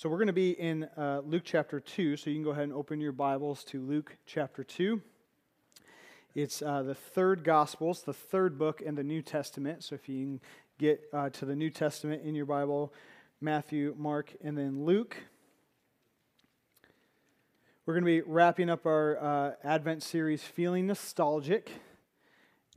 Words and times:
So 0.00 0.08
we're 0.08 0.16
going 0.16 0.28
to 0.28 0.32
be 0.32 0.52
in 0.52 0.84
uh, 0.96 1.20
Luke 1.26 1.42
chapter 1.44 1.78
2, 1.78 2.16
so 2.16 2.30
you 2.30 2.36
can 2.36 2.42
go 2.42 2.52
ahead 2.52 2.64
and 2.64 2.72
open 2.72 3.02
your 3.02 3.12
Bibles 3.12 3.62
to 3.64 3.82
Luke 3.82 4.16
chapter 4.24 4.64
2. 4.64 4.98
It's 6.34 6.62
uh, 6.62 6.82
the 6.82 6.94
third 6.94 7.44
gospel, 7.44 7.90
it's 7.90 8.00
the 8.00 8.14
third 8.14 8.58
book 8.58 8.80
in 8.80 8.94
the 8.94 9.04
New 9.04 9.20
Testament. 9.20 9.84
So 9.84 9.94
if 9.94 10.08
you 10.08 10.24
can 10.24 10.40
get 10.78 11.02
uh, 11.12 11.28
to 11.28 11.44
the 11.44 11.54
New 11.54 11.68
Testament 11.68 12.22
in 12.24 12.34
your 12.34 12.46
Bible, 12.46 12.94
Matthew, 13.42 13.94
Mark, 13.98 14.34
and 14.42 14.56
then 14.56 14.86
Luke. 14.86 15.18
We're 17.84 17.92
going 17.92 18.04
to 18.04 18.10
be 18.10 18.22
wrapping 18.22 18.70
up 18.70 18.86
our 18.86 19.22
uh, 19.22 19.52
Advent 19.62 20.02
series, 20.02 20.42
Feeling 20.42 20.86
Nostalgic. 20.86 21.70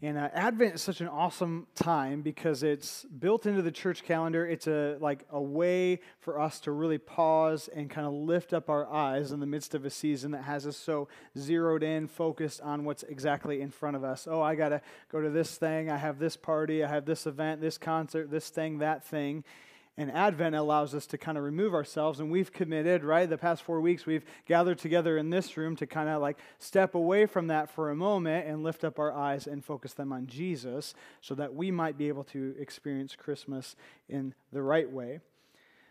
And 0.04 0.18
uh, 0.18 0.28
Advent 0.34 0.76
is 0.76 0.82
such 0.82 1.00
an 1.00 1.08
awesome 1.08 1.66
time 1.76 2.24
because 2.24 2.62
it's 2.62 3.06
built 3.06 3.46
into 3.46 3.62
the 3.62 3.72
church 3.72 4.04
calendar. 4.04 4.46
It's 4.46 4.68
a 4.68 4.98
like 5.00 5.26
a 5.32 5.42
way 5.42 6.02
for 6.20 6.42
us 6.42 6.60
to 6.62 6.74
really 6.74 6.98
pause 6.98 7.70
and 7.74 7.90
kind 7.90 8.06
of 8.06 8.12
lift 8.12 8.52
up 8.52 8.70
our 8.70 8.86
eyes 8.92 9.32
in 9.32 9.40
the 9.40 9.46
midst 9.46 9.74
of 9.74 9.86
a 9.86 9.90
season 9.90 10.32
that 10.32 10.44
has 10.44 10.68
us 10.68 10.76
so 10.76 11.08
zeroed 11.38 11.84
in, 11.84 12.10
focused 12.10 12.60
on 12.60 12.84
what's 12.84 13.04
exactly 13.04 13.62
in 13.62 13.72
front 13.72 13.96
of 13.96 14.04
us. 14.04 14.28
Oh, 14.30 14.42
I 14.42 14.56
got 14.56 14.70
to 14.70 14.82
go 15.10 15.22
to 15.22 15.30
this 15.30 15.56
thing. 15.56 15.90
I 15.90 15.96
have 15.96 16.20
this 16.20 16.36
party. 16.36 16.84
I 16.84 16.90
have 16.90 17.06
this 17.06 17.26
event, 17.26 17.62
this 17.62 17.78
concert, 17.78 18.30
this 18.30 18.50
thing, 18.50 18.80
that 18.80 19.06
thing. 19.06 19.46
And 19.96 20.12
Advent 20.12 20.56
allows 20.56 20.96
us 20.96 21.06
to 21.08 21.20
kind 21.20 21.38
of 21.38 21.44
remove 21.44 21.76
ourselves, 21.76 22.20
and 22.20 22.32
we've 22.32 22.52
committed, 22.52 23.04
right? 23.04 23.30
The 23.30 23.38
past 23.38 23.62
four 23.62 23.80
weeks, 23.80 24.08
we've 24.08 24.26
gathered 24.48 24.80
together 24.80 25.18
in 25.20 25.30
this 25.30 25.56
room 25.56 25.76
to 25.76 25.86
kind 25.86 26.10
of 26.10 26.20
like 26.20 26.40
step 26.58 26.96
away 26.96 27.28
from 27.28 27.48
that 27.48 27.70
for 27.70 27.92
a 27.92 27.96
moment 27.96 28.48
and 28.48 28.64
lift 28.64 28.84
up 28.84 28.98
our 28.98 29.14
eyes 29.14 29.46
and 29.46 29.64
focus 29.64 29.94
them 29.94 30.12
on 30.12 30.26
Jesus 30.26 30.96
so 31.22 31.36
that 31.36 31.54
we 31.54 31.70
might 31.70 31.96
be 31.96 32.08
able 32.08 32.24
to 32.26 32.56
experience 32.58 33.16
Christmas 33.16 33.76
in 34.10 34.34
the 34.52 34.64
right 34.64 34.92
way. 34.92 35.20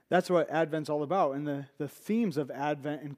That's 0.09 0.29
what 0.29 0.51
Advent's 0.51 0.91
all 0.91 1.05
about, 1.05 1.37
and 1.37 1.47
the, 1.47 1.67
the 1.79 1.89
themes 1.89 2.37
of 2.37 2.51
Advent 2.51 3.17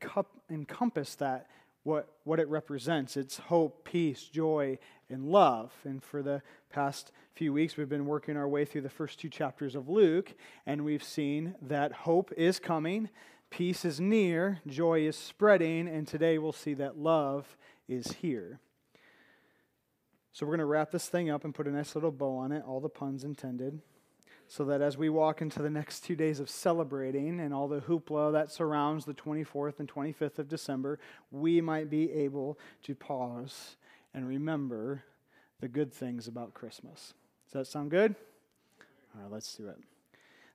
encompass 0.51 1.15
that 1.15 1.47
what, 1.85 2.09
what 2.25 2.41
it 2.41 2.49
represents. 2.49 3.17
It's 3.17 3.37
hope, 3.37 3.85
peace, 3.85 4.25
joy, 4.25 4.79
and 5.09 5.27
love. 5.27 5.73
And 5.85 6.03
for 6.03 6.23
the 6.23 6.43
past 6.71 7.13
few 7.35 7.53
weeks, 7.53 7.77
we've 7.77 7.89
been 7.89 8.07
working 8.07 8.37
our 8.37 8.49
way 8.49 8.65
through 8.65 8.81
the 8.81 8.89
first 8.89 9.21
two 9.21 9.29
chapters 9.29 9.75
of 9.75 9.89
Luke, 9.89 10.35
and 10.67 10.85
we've 10.85 11.05
seen 11.05 11.55
that 11.63 11.93
hope 11.93 12.33
is 12.37 12.59
coming, 12.59 13.11
peace 13.51 13.85
is 13.85 14.01
near, 14.01 14.61
joy 14.67 15.07
is 15.07 15.17
spreading, 15.17 15.87
and 15.87 16.09
today 16.09 16.39
we'll 16.39 16.53
see 16.53 16.75
that 16.75 16.99
love 16.99 17.57
is 17.87 18.13
here. 18.13 18.61
So 20.33 20.47
we're 20.47 20.53
going 20.53 20.61
to 20.61 20.65
wrap 20.65 20.91
this 20.91 21.09
thing 21.09 21.31
up 21.31 21.45
and 21.45 21.55
put 21.55 21.69
a 21.69 21.71
nice 21.71 21.95
little 21.95 22.11
bow 22.11 22.39
on 22.39 22.51
it, 22.51 22.65
all 22.67 22.81
the 22.81 22.89
puns 22.89 23.25
intended 23.25 23.81
so 24.55 24.65
that 24.67 24.81
as 24.81 24.97
we 24.97 25.09
walk 25.09 25.43
into 25.43 25.61
the 25.61 25.69
next 25.69 26.05
two 26.05 26.15
days 26.15 26.39
of 26.39 26.49
celebrating 26.49 27.41
and 27.41 27.53
all 27.53 27.67
the 27.67 27.81
hoopla 27.81 28.31
that 28.31 28.53
surrounds 28.53 29.05
the 29.05 29.13
24th 29.13 29.81
and 29.81 29.93
25th 29.93 30.39
of 30.39 30.49
December, 30.49 31.01
we 31.33 31.61
might 31.61 31.91
be 31.91 32.13
able 32.13 32.57
to 32.81 32.95
pause 32.95 33.75
and 34.15 34.29
remember 34.29 35.03
the 35.59 35.67
good 35.67 35.93
things 35.93 36.29
about 36.29 36.55
Christmas. 36.55 37.15
Does 37.47 37.53
that 37.53 37.67
sound 37.67 37.91
good? 37.91 38.15
All 39.17 39.23
right, 39.23 39.33
let's 39.33 39.57
do 39.57 39.67
it. 39.67 39.79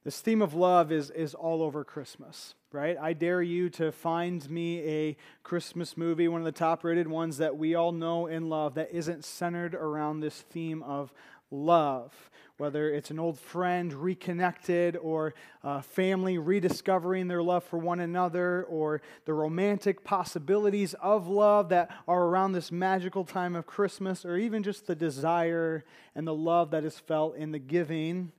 This 0.05 0.21
theme 0.21 0.41
of 0.41 0.53
love 0.53 0.93
is, 0.93 1.09
is 1.09 1.35
all 1.35 1.61
over 1.61 1.83
Christmas, 1.83 2.55
right? 2.71 2.97
I 2.97 3.11
dare 3.11 3.41
you 3.41 3.69
to 3.71 3.91
find 3.91 4.49
me 4.49 4.79
a 4.79 5.17
Christmas 5.43 5.97
movie, 5.97 6.29
one 6.29 6.39
of 6.39 6.45
the 6.45 6.53
top 6.53 6.85
rated 6.85 7.09
ones 7.09 7.37
that 7.39 7.57
we 7.57 7.75
all 7.75 7.91
know 7.91 8.27
and 8.27 8.49
love, 8.49 8.75
that 8.75 8.91
isn't 8.93 9.25
centered 9.25 9.75
around 9.75 10.21
this 10.21 10.39
theme 10.39 10.83
of 10.83 11.11
love, 11.51 12.13
whether 12.57 12.93
it's 12.93 13.09
an 13.09 13.19
old 13.19 13.39
friend 13.39 13.93
reconnected 13.93 14.97
or 14.97 15.33
family 15.81 16.37
rediscovering 16.37 17.27
their 17.27 17.41
love 17.41 17.63
for 17.63 17.77
one 17.77 17.99
another 17.99 18.63
or 18.65 19.01
the 19.25 19.33
romantic 19.33 20.03
possibilities 20.03 20.93
of 20.95 21.27
love 21.27 21.69
that 21.69 21.89
are 22.07 22.23
around 22.25 22.51
this 22.51 22.71
magical 22.71 23.23
time 23.23 23.55
of 23.55 23.65
Christmas 23.65 24.25
or 24.25 24.37
even 24.37 24.61
just 24.61 24.87
the 24.87 24.95
desire 24.95 25.83
and 26.15 26.27
the 26.27 26.33
love 26.33 26.71
that 26.71 26.83
is 26.83 26.99
felt 26.99 27.35
in 27.35 27.51
the 27.51 27.59
giving 27.59 28.31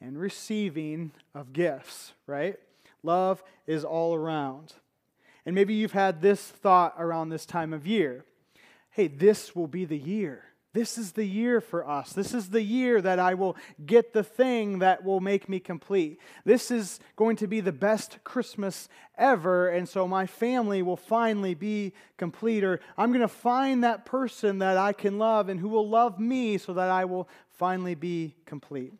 and 0.00 0.18
receiving 0.18 1.12
of 1.34 1.52
gifts, 1.52 2.12
right? 2.26 2.58
Love 3.02 3.42
is 3.66 3.84
all 3.84 4.14
around. 4.14 4.74
And 5.46 5.54
maybe 5.54 5.74
you've 5.74 5.92
had 5.92 6.20
this 6.20 6.42
thought 6.42 6.94
around 6.98 7.28
this 7.28 7.46
time 7.46 7.72
of 7.72 7.86
year. 7.86 8.24
Hey, 8.90 9.06
this 9.06 9.54
will 9.54 9.68
be 9.68 9.84
the 9.84 9.96
year 9.96 10.44
this 10.74 10.98
is 10.98 11.12
the 11.12 11.24
year 11.24 11.60
for 11.60 11.88
us. 11.88 12.12
This 12.12 12.34
is 12.34 12.50
the 12.50 12.62
year 12.62 13.00
that 13.00 13.18
I 13.18 13.34
will 13.34 13.56
get 13.84 14.12
the 14.12 14.22
thing 14.22 14.80
that 14.80 15.02
will 15.02 15.20
make 15.20 15.48
me 15.48 15.60
complete. 15.60 16.20
This 16.44 16.70
is 16.70 17.00
going 17.16 17.36
to 17.36 17.46
be 17.46 17.60
the 17.60 17.72
best 17.72 18.18
Christmas 18.22 18.88
ever, 19.16 19.68
and 19.68 19.88
so 19.88 20.06
my 20.06 20.26
family 20.26 20.82
will 20.82 20.96
finally 20.96 21.54
be 21.54 21.94
complete. 22.18 22.64
Or 22.64 22.80
I'm 22.98 23.10
going 23.10 23.22
to 23.22 23.28
find 23.28 23.82
that 23.82 24.04
person 24.04 24.58
that 24.58 24.76
I 24.76 24.92
can 24.92 25.18
love 25.18 25.48
and 25.48 25.58
who 25.58 25.68
will 25.68 25.88
love 25.88 26.20
me 26.20 26.58
so 26.58 26.74
that 26.74 26.90
I 26.90 27.06
will 27.06 27.28
finally 27.50 27.94
be 27.94 28.36
complete. 28.44 28.92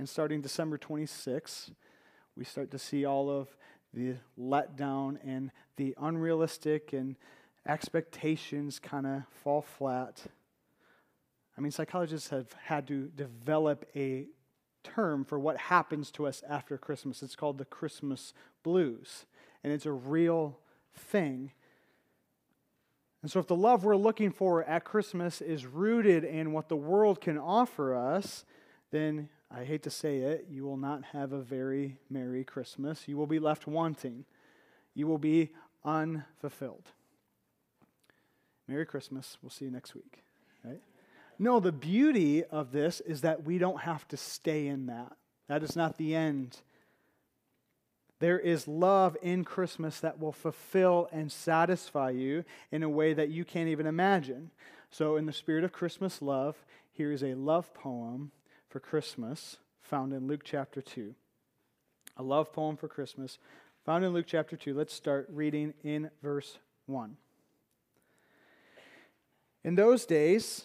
And 0.00 0.08
starting 0.08 0.40
December 0.40 0.78
26, 0.78 1.70
we 2.36 2.44
start 2.44 2.72
to 2.72 2.78
see 2.78 3.04
all 3.04 3.30
of 3.30 3.48
the 3.94 4.16
letdown 4.38 5.18
and 5.24 5.52
the 5.76 5.94
unrealistic 6.00 6.92
and 6.92 7.16
expectations 7.66 8.78
kind 8.78 9.06
of 9.06 9.22
fall 9.42 9.62
flat. 9.62 10.26
I 11.58 11.60
mean, 11.60 11.72
psychologists 11.72 12.28
have 12.28 12.52
had 12.52 12.86
to 12.86 13.10
develop 13.16 13.84
a 13.96 14.26
term 14.84 15.24
for 15.24 15.40
what 15.40 15.56
happens 15.56 16.12
to 16.12 16.28
us 16.28 16.44
after 16.48 16.78
Christmas. 16.78 17.20
It's 17.20 17.34
called 17.34 17.58
the 17.58 17.64
Christmas 17.64 18.32
blues, 18.62 19.26
and 19.64 19.72
it's 19.72 19.84
a 19.84 19.90
real 19.90 20.56
thing. 20.94 21.50
And 23.22 23.30
so, 23.30 23.40
if 23.40 23.48
the 23.48 23.56
love 23.56 23.82
we're 23.82 23.96
looking 23.96 24.30
for 24.30 24.62
at 24.62 24.84
Christmas 24.84 25.40
is 25.40 25.66
rooted 25.66 26.22
in 26.22 26.52
what 26.52 26.68
the 26.68 26.76
world 26.76 27.20
can 27.20 27.36
offer 27.36 27.92
us, 27.92 28.44
then 28.92 29.28
I 29.50 29.64
hate 29.64 29.82
to 29.82 29.90
say 29.90 30.18
it, 30.18 30.46
you 30.48 30.64
will 30.64 30.76
not 30.76 31.06
have 31.06 31.32
a 31.32 31.40
very 31.40 31.98
Merry 32.08 32.44
Christmas. 32.44 33.08
You 33.08 33.16
will 33.16 33.26
be 33.26 33.40
left 33.40 33.66
wanting. 33.66 34.26
You 34.94 35.08
will 35.08 35.18
be 35.18 35.50
unfulfilled. 35.84 36.92
Merry 38.68 38.86
Christmas. 38.86 39.38
We'll 39.42 39.50
see 39.50 39.64
you 39.64 39.72
next 39.72 39.96
week. 39.96 40.22
No, 41.38 41.60
the 41.60 41.72
beauty 41.72 42.44
of 42.44 42.72
this 42.72 43.00
is 43.00 43.20
that 43.20 43.44
we 43.44 43.58
don't 43.58 43.80
have 43.80 44.06
to 44.08 44.16
stay 44.16 44.66
in 44.66 44.86
that. 44.86 45.12
That 45.46 45.62
is 45.62 45.76
not 45.76 45.96
the 45.96 46.14
end. 46.14 46.58
There 48.18 48.38
is 48.38 48.66
love 48.66 49.16
in 49.22 49.44
Christmas 49.44 50.00
that 50.00 50.18
will 50.18 50.32
fulfill 50.32 51.08
and 51.12 51.30
satisfy 51.30 52.10
you 52.10 52.44
in 52.72 52.82
a 52.82 52.88
way 52.88 53.14
that 53.14 53.28
you 53.28 53.44
can't 53.44 53.68
even 53.68 53.86
imagine. 53.86 54.50
So, 54.90 55.16
in 55.16 55.26
the 55.26 55.32
spirit 55.32 55.62
of 55.62 55.72
Christmas 55.72 56.20
love, 56.20 56.56
here 56.92 57.12
is 57.12 57.22
a 57.22 57.34
love 57.34 57.72
poem 57.74 58.32
for 58.68 58.80
Christmas 58.80 59.58
found 59.80 60.12
in 60.12 60.26
Luke 60.26 60.42
chapter 60.44 60.82
2. 60.82 61.14
A 62.16 62.22
love 62.22 62.52
poem 62.52 62.76
for 62.76 62.88
Christmas 62.88 63.38
found 63.84 64.04
in 64.04 64.12
Luke 64.12 64.26
chapter 64.26 64.56
2. 64.56 64.74
Let's 64.74 64.92
start 64.92 65.28
reading 65.30 65.74
in 65.84 66.10
verse 66.20 66.58
1. 66.86 67.16
In 69.62 69.76
those 69.76 70.04
days, 70.04 70.64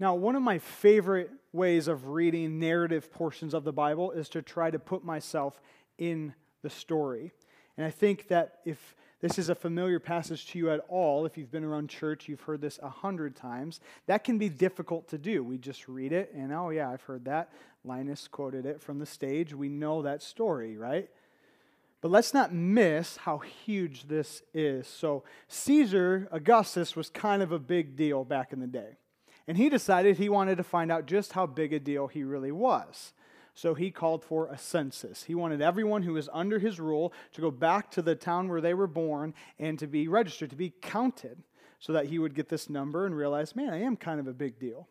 Now, 0.00 0.14
one 0.14 0.34
of 0.34 0.42
my 0.42 0.58
favorite 0.58 1.30
ways 1.52 1.86
of 1.86 2.08
reading 2.08 2.58
narrative 2.58 3.12
portions 3.12 3.52
of 3.52 3.64
the 3.64 3.72
Bible 3.72 4.12
is 4.12 4.30
to 4.30 4.40
try 4.40 4.70
to 4.70 4.78
put 4.78 5.04
myself 5.04 5.60
in 5.98 6.32
the 6.62 6.70
story. 6.70 7.32
And 7.76 7.86
I 7.86 7.90
think 7.90 8.28
that 8.28 8.60
if 8.64 8.96
this 9.20 9.38
is 9.38 9.50
a 9.50 9.54
familiar 9.54 10.00
passage 10.00 10.46
to 10.46 10.58
you 10.58 10.70
at 10.70 10.80
all, 10.88 11.26
if 11.26 11.36
you've 11.36 11.50
been 11.50 11.64
around 11.64 11.90
church, 11.90 12.28
you've 12.28 12.40
heard 12.40 12.62
this 12.62 12.80
a 12.82 12.88
hundred 12.88 13.36
times, 13.36 13.80
that 14.06 14.24
can 14.24 14.38
be 14.38 14.48
difficult 14.48 15.06
to 15.08 15.18
do. 15.18 15.44
We 15.44 15.58
just 15.58 15.86
read 15.86 16.12
it 16.12 16.32
and, 16.34 16.50
oh, 16.50 16.70
yeah, 16.70 16.88
I've 16.88 17.02
heard 17.02 17.26
that. 17.26 17.52
Linus 17.84 18.26
quoted 18.26 18.64
it 18.64 18.80
from 18.80 19.00
the 19.00 19.06
stage. 19.06 19.52
We 19.52 19.68
know 19.68 20.00
that 20.00 20.22
story, 20.22 20.78
right? 20.78 21.10
But 22.00 22.10
let's 22.10 22.32
not 22.32 22.54
miss 22.54 23.18
how 23.18 23.38
huge 23.38 24.04
this 24.04 24.42
is. 24.54 24.86
So, 24.86 25.24
Caesar 25.48 26.26
Augustus 26.32 26.96
was 26.96 27.10
kind 27.10 27.42
of 27.42 27.52
a 27.52 27.58
big 27.58 27.96
deal 27.96 28.24
back 28.24 28.54
in 28.54 28.60
the 28.60 28.66
day. 28.66 28.96
And 29.50 29.56
he 29.58 29.68
decided 29.68 30.16
he 30.16 30.28
wanted 30.28 30.58
to 30.58 30.62
find 30.62 30.92
out 30.92 31.06
just 31.06 31.32
how 31.32 31.44
big 31.44 31.72
a 31.72 31.80
deal 31.80 32.06
he 32.06 32.22
really 32.22 32.52
was. 32.52 33.14
So 33.52 33.74
he 33.74 33.90
called 33.90 34.22
for 34.22 34.46
a 34.46 34.56
census. 34.56 35.24
He 35.24 35.34
wanted 35.34 35.60
everyone 35.60 36.04
who 36.04 36.12
was 36.12 36.28
under 36.32 36.60
his 36.60 36.78
rule 36.78 37.12
to 37.32 37.40
go 37.40 37.50
back 37.50 37.90
to 37.90 38.00
the 38.00 38.14
town 38.14 38.46
where 38.46 38.60
they 38.60 38.74
were 38.74 38.86
born 38.86 39.34
and 39.58 39.76
to 39.80 39.88
be 39.88 40.06
registered, 40.06 40.50
to 40.50 40.56
be 40.56 40.72
counted, 40.80 41.42
so 41.80 41.92
that 41.92 42.06
he 42.06 42.20
would 42.20 42.36
get 42.36 42.48
this 42.48 42.70
number 42.70 43.04
and 43.04 43.16
realize, 43.16 43.56
man, 43.56 43.70
I 43.70 43.78
am 43.78 43.96
kind 43.96 44.20
of 44.20 44.28
a 44.28 44.32
big 44.32 44.60
deal. 44.60 44.86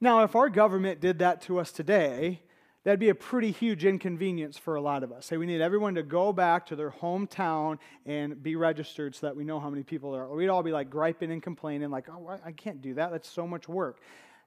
Now, 0.00 0.24
if 0.24 0.34
our 0.34 0.48
government 0.48 1.00
did 1.02 1.18
that 1.18 1.42
to 1.42 1.58
us 1.58 1.70
today, 1.70 2.40
that'd 2.84 3.00
be 3.00 3.08
a 3.08 3.14
pretty 3.14 3.50
huge 3.50 3.84
inconvenience 3.84 4.56
for 4.56 4.76
a 4.76 4.80
lot 4.80 5.02
of 5.02 5.10
us. 5.10 5.26
Say 5.26 5.36
we 5.36 5.46
need 5.46 5.60
everyone 5.60 5.94
to 5.96 6.02
go 6.02 6.32
back 6.32 6.66
to 6.66 6.76
their 6.76 6.90
hometown 6.90 7.78
and 8.06 8.40
be 8.42 8.56
registered 8.56 9.14
so 9.14 9.26
that 9.26 9.36
we 9.36 9.44
know 9.44 9.58
how 9.58 9.70
many 9.70 9.82
people 9.82 10.12
there 10.12 10.22
are. 10.22 10.34
We'd 10.34 10.48
all 10.48 10.62
be 10.62 10.72
like 10.72 10.90
griping 10.90 11.32
and 11.32 11.42
complaining, 11.42 11.90
like, 11.90 12.08
oh, 12.08 12.38
I 12.44 12.52
can't 12.52 12.80
do 12.80 12.94
that. 12.94 13.10
That's 13.10 13.28
so 13.28 13.46
much 13.46 13.68
work. 13.68 14.00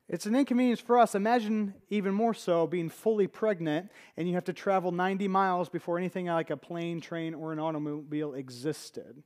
It's 0.09 0.25
an 0.25 0.35
inconvenience 0.35 0.79
for 0.79 0.97
us. 0.97 1.15
Imagine 1.15 1.73
even 1.89 2.13
more 2.13 2.33
so 2.33 2.65
being 2.65 2.87
fully 2.87 3.27
pregnant 3.27 3.91
and 4.15 4.25
you 4.27 4.35
have 4.35 4.45
to 4.45 4.53
travel 4.53 4.93
90 4.93 5.27
miles 5.27 5.67
before 5.67 5.97
anything 5.97 6.27
like 6.27 6.49
a 6.49 6.55
plane, 6.55 7.01
train, 7.01 7.33
or 7.33 7.51
an 7.51 7.59
automobile 7.59 8.33
existed. 8.33 9.21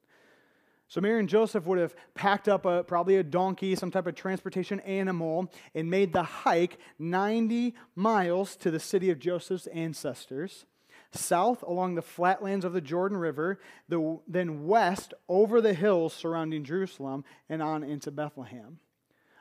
So 0.91 0.99
Mary 0.99 1.21
and 1.21 1.29
Joseph 1.29 1.65
would 1.67 1.79
have 1.79 1.95
packed 2.15 2.49
up 2.49 2.65
a, 2.65 2.83
probably 2.83 3.15
a 3.15 3.23
donkey, 3.23 3.75
some 3.75 3.91
type 3.91 4.07
of 4.07 4.15
transportation 4.15 4.81
animal, 4.81 5.49
and 5.73 5.89
made 5.89 6.11
the 6.11 6.21
hike 6.21 6.79
90 6.99 7.75
miles 7.95 8.57
to 8.57 8.69
the 8.69 8.79
city 8.79 9.09
of 9.09 9.17
Joseph's 9.17 9.67
ancestors, 9.67 10.65
south 11.13 11.63
along 11.63 11.95
the 11.95 12.01
flatlands 12.01 12.65
of 12.65 12.73
the 12.73 12.81
Jordan 12.81 13.17
River, 13.17 13.61
the, 13.87 14.19
then 14.27 14.67
west 14.67 15.13
over 15.29 15.61
the 15.61 15.73
hills 15.73 16.11
surrounding 16.11 16.65
Jerusalem, 16.65 17.23
and 17.47 17.61
on 17.61 17.83
into 17.85 18.11
Bethlehem. 18.11 18.79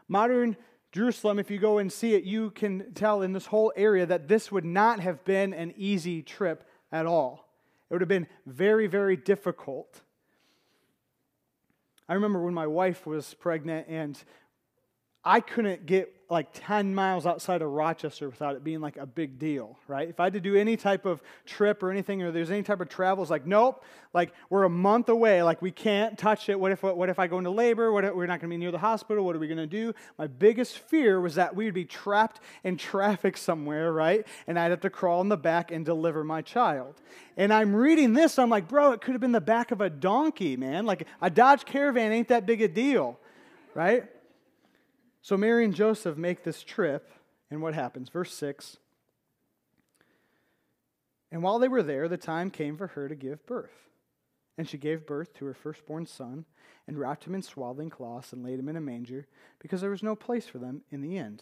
Modern 0.06 0.56
Jerusalem, 0.93 1.41
if 1.41 1.50
you 1.50 1.58
go 1.58 1.79
and 1.79 1.93
see 1.93 2.14
it, 2.14 2.23
you 2.23 2.50
can 2.50 2.94
tell 2.94 3.23
in 3.23 3.32
this 3.32 3.46
whole 3.46 3.73
area 3.75 4.06
that 4.06 4.29
this 4.29 4.53
would 4.53 4.64
not 4.64 5.00
have 5.00 5.25
been 5.25 5.53
an 5.53 5.75
easy 5.76 6.23
trip 6.23 6.62
at 6.93 7.06
all. 7.06 7.49
It 7.91 7.94
would 7.94 8.03
have 8.03 8.08
been 8.08 8.29
very, 8.46 8.87
very 8.87 9.17
difficult. 9.17 10.03
I 12.11 12.15
remember 12.15 12.43
when 12.43 12.55
my 12.55 12.67
wife 12.67 13.07
was 13.07 13.35
pregnant 13.35 13.87
and 13.89 14.21
I 15.25 15.40
couldn't 15.40 15.84
get 15.84 16.14
like 16.31 16.46
10 16.55 16.94
miles 16.94 17.26
outside 17.26 17.61
of 17.61 17.69
Rochester 17.69 18.28
without 18.28 18.55
it 18.55 18.62
being 18.62 18.81
like 18.81 18.96
a 18.96 19.05
big 19.05 19.38
deal, 19.38 19.76
right? 19.88 20.08
If 20.08 20.20
I 20.20 20.25
had 20.25 20.32
to 20.34 20.40
do 20.40 20.55
any 20.55 20.76
type 20.76 21.05
of 21.05 21.20
trip 21.44 21.82
or 21.82 21.90
anything, 21.90 22.22
or 22.22 22.31
there's 22.31 22.52
any 22.52 22.62
type 22.62 22.81
of 22.81 22.88
travel, 22.88 23.22
it's 23.22 23.32
like, 23.32 23.46
nope, 23.46 23.84
like 24.14 24.32
we're 24.49 24.62
a 24.62 24.70
month 24.70 25.08
away, 25.08 25.43
like 25.43 25.61
we 25.61 25.72
can't 25.72 26.17
touch 26.17 26.49
it. 26.49 26.58
What 26.58 26.70
if, 26.70 26.84
what, 26.84 27.08
if 27.11 27.19
I 27.19 27.26
go 27.26 27.38
into 27.38 27.50
labor? 27.50 27.90
What 27.90 28.05
if 28.05 28.14
we're 28.14 28.26
not 28.26 28.40
going 28.40 28.49
to 28.49 28.55
be 28.55 28.58
near 28.58 28.70
the 28.70 28.78
hospital? 28.78 29.25
What 29.25 29.34
are 29.34 29.40
we 29.40 29.49
going 29.49 29.58
to 29.58 29.67
do? 29.67 29.93
My 30.19 30.28
biggest 30.28 30.78
fear 30.78 31.20
was 31.20 31.34
that 31.34 31.56
we'd 31.56 31.75
be 31.75 31.84
trapped 31.84 32.40
in 32.62 32.76
traffic 32.76 33.37
somewhere, 33.37 33.93
right? 33.93 34.25
And 34.46 34.56
I'd 34.56 34.70
have 34.70 34.81
to 34.82 34.90
crawl 34.90 35.20
in 35.20 35.28
the 35.28 35.37
back 35.37 35.72
and 35.72 35.84
deliver 35.84 36.22
my 36.22 36.43
child. 36.43 36.94
And 37.37 37.52
I'm 37.52 37.75
reading 37.75 38.14
this, 38.14 38.38
I'm 38.38 38.50
like, 38.50 38.69
bro, 38.69 38.93
it 38.93 39.00
could 39.00 39.12
have 39.12 39.20
been 39.20 39.32
the 39.32 39.40
back 39.40 39.72
of 39.72 39.81
a 39.81 39.90
donkey, 39.90 40.56
man. 40.56 40.87
Like 40.87 41.08
a 41.20 41.28
Dodge 41.28 41.64
Caravan 41.64 42.12
ain't 42.12 42.28
that 42.28 42.46
big 42.46 42.62
a 42.62 42.69
deal, 42.69 43.19
right? 43.75 44.05
So 45.22 45.37
Mary 45.37 45.64
and 45.64 45.75
Joseph 45.75 46.17
make 46.17 46.44
this 46.44 46.62
trip, 46.62 47.11
and 47.50 47.61
what 47.61 47.75
happens? 47.75 48.08
Verse 48.08 48.32
6 48.34 48.78
And 51.31 51.43
while 51.43 51.58
they 51.58 51.69
were 51.69 51.82
there, 51.82 52.08
the 52.08 52.17
time 52.17 52.50
came 52.50 52.76
for 52.76 52.88
her 52.88 53.08
to 53.08 53.14
give 53.14 53.46
birth. 53.46 53.88
And 54.56 54.69
she 54.69 54.78
gave 54.78 55.06
birth 55.06 55.32
to 55.34 55.46
her 55.46 55.55
firstborn 55.55 56.06
son, 56.06 56.44
and 56.87 56.99
wrapped 56.99 57.25
him 57.25 57.34
in 57.34 57.43
swaddling 57.43 57.90
cloths, 57.90 58.32
and 58.32 58.44
laid 58.44 58.58
him 58.58 58.69
in 58.69 58.76
a 58.76 58.81
manger, 58.81 59.26
because 59.58 59.81
there 59.81 59.90
was 59.90 60.02
no 60.02 60.17
place 60.17 60.46
for 60.46 60.58
them 60.58 60.82
in 60.90 61.00
the 61.00 61.17
inn. 61.17 61.40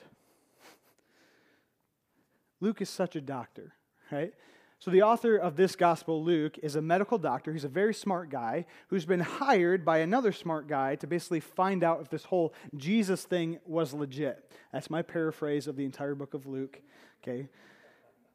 Luke 2.60 2.80
is 2.80 2.90
such 2.90 3.16
a 3.16 3.20
doctor, 3.20 3.74
right? 4.12 4.34
So, 4.80 4.92
the 4.92 5.02
author 5.02 5.36
of 5.36 5.56
this 5.56 5.74
gospel, 5.74 6.22
Luke, 6.22 6.56
is 6.62 6.76
a 6.76 6.82
medical 6.82 7.18
doctor. 7.18 7.52
He's 7.52 7.64
a 7.64 7.68
very 7.68 7.92
smart 7.92 8.30
guy 8.30 8.64
who's 8.88 9.04
been 9.04 9.20
hired 9.20 9.84
by 9.84 9.98
another 9.98 10.30
smart 10.30 10.68
guy 10.68 10.94
to 10.96 11.06
basically 11.08 11.40
find 11.40 11.82
out 11.82 12.00
if 12.00 12.10
this 12.10 12.24
whole 12.24 12.54
Jesus 12.76 13.24
thing 13.24 13.58
was 13.66 13.92
legit. 13.92 14.52
That's 14.72 14.88
my 14.88 15.02
paraphrase 15.02 15.66
of 15.66 15.74
the 15.74 15.84
entire 15.84 16.14
book 16.14 16.32
of 16.32 16.46
Luke. 16.46 16.80
Okay. 17.22 17.48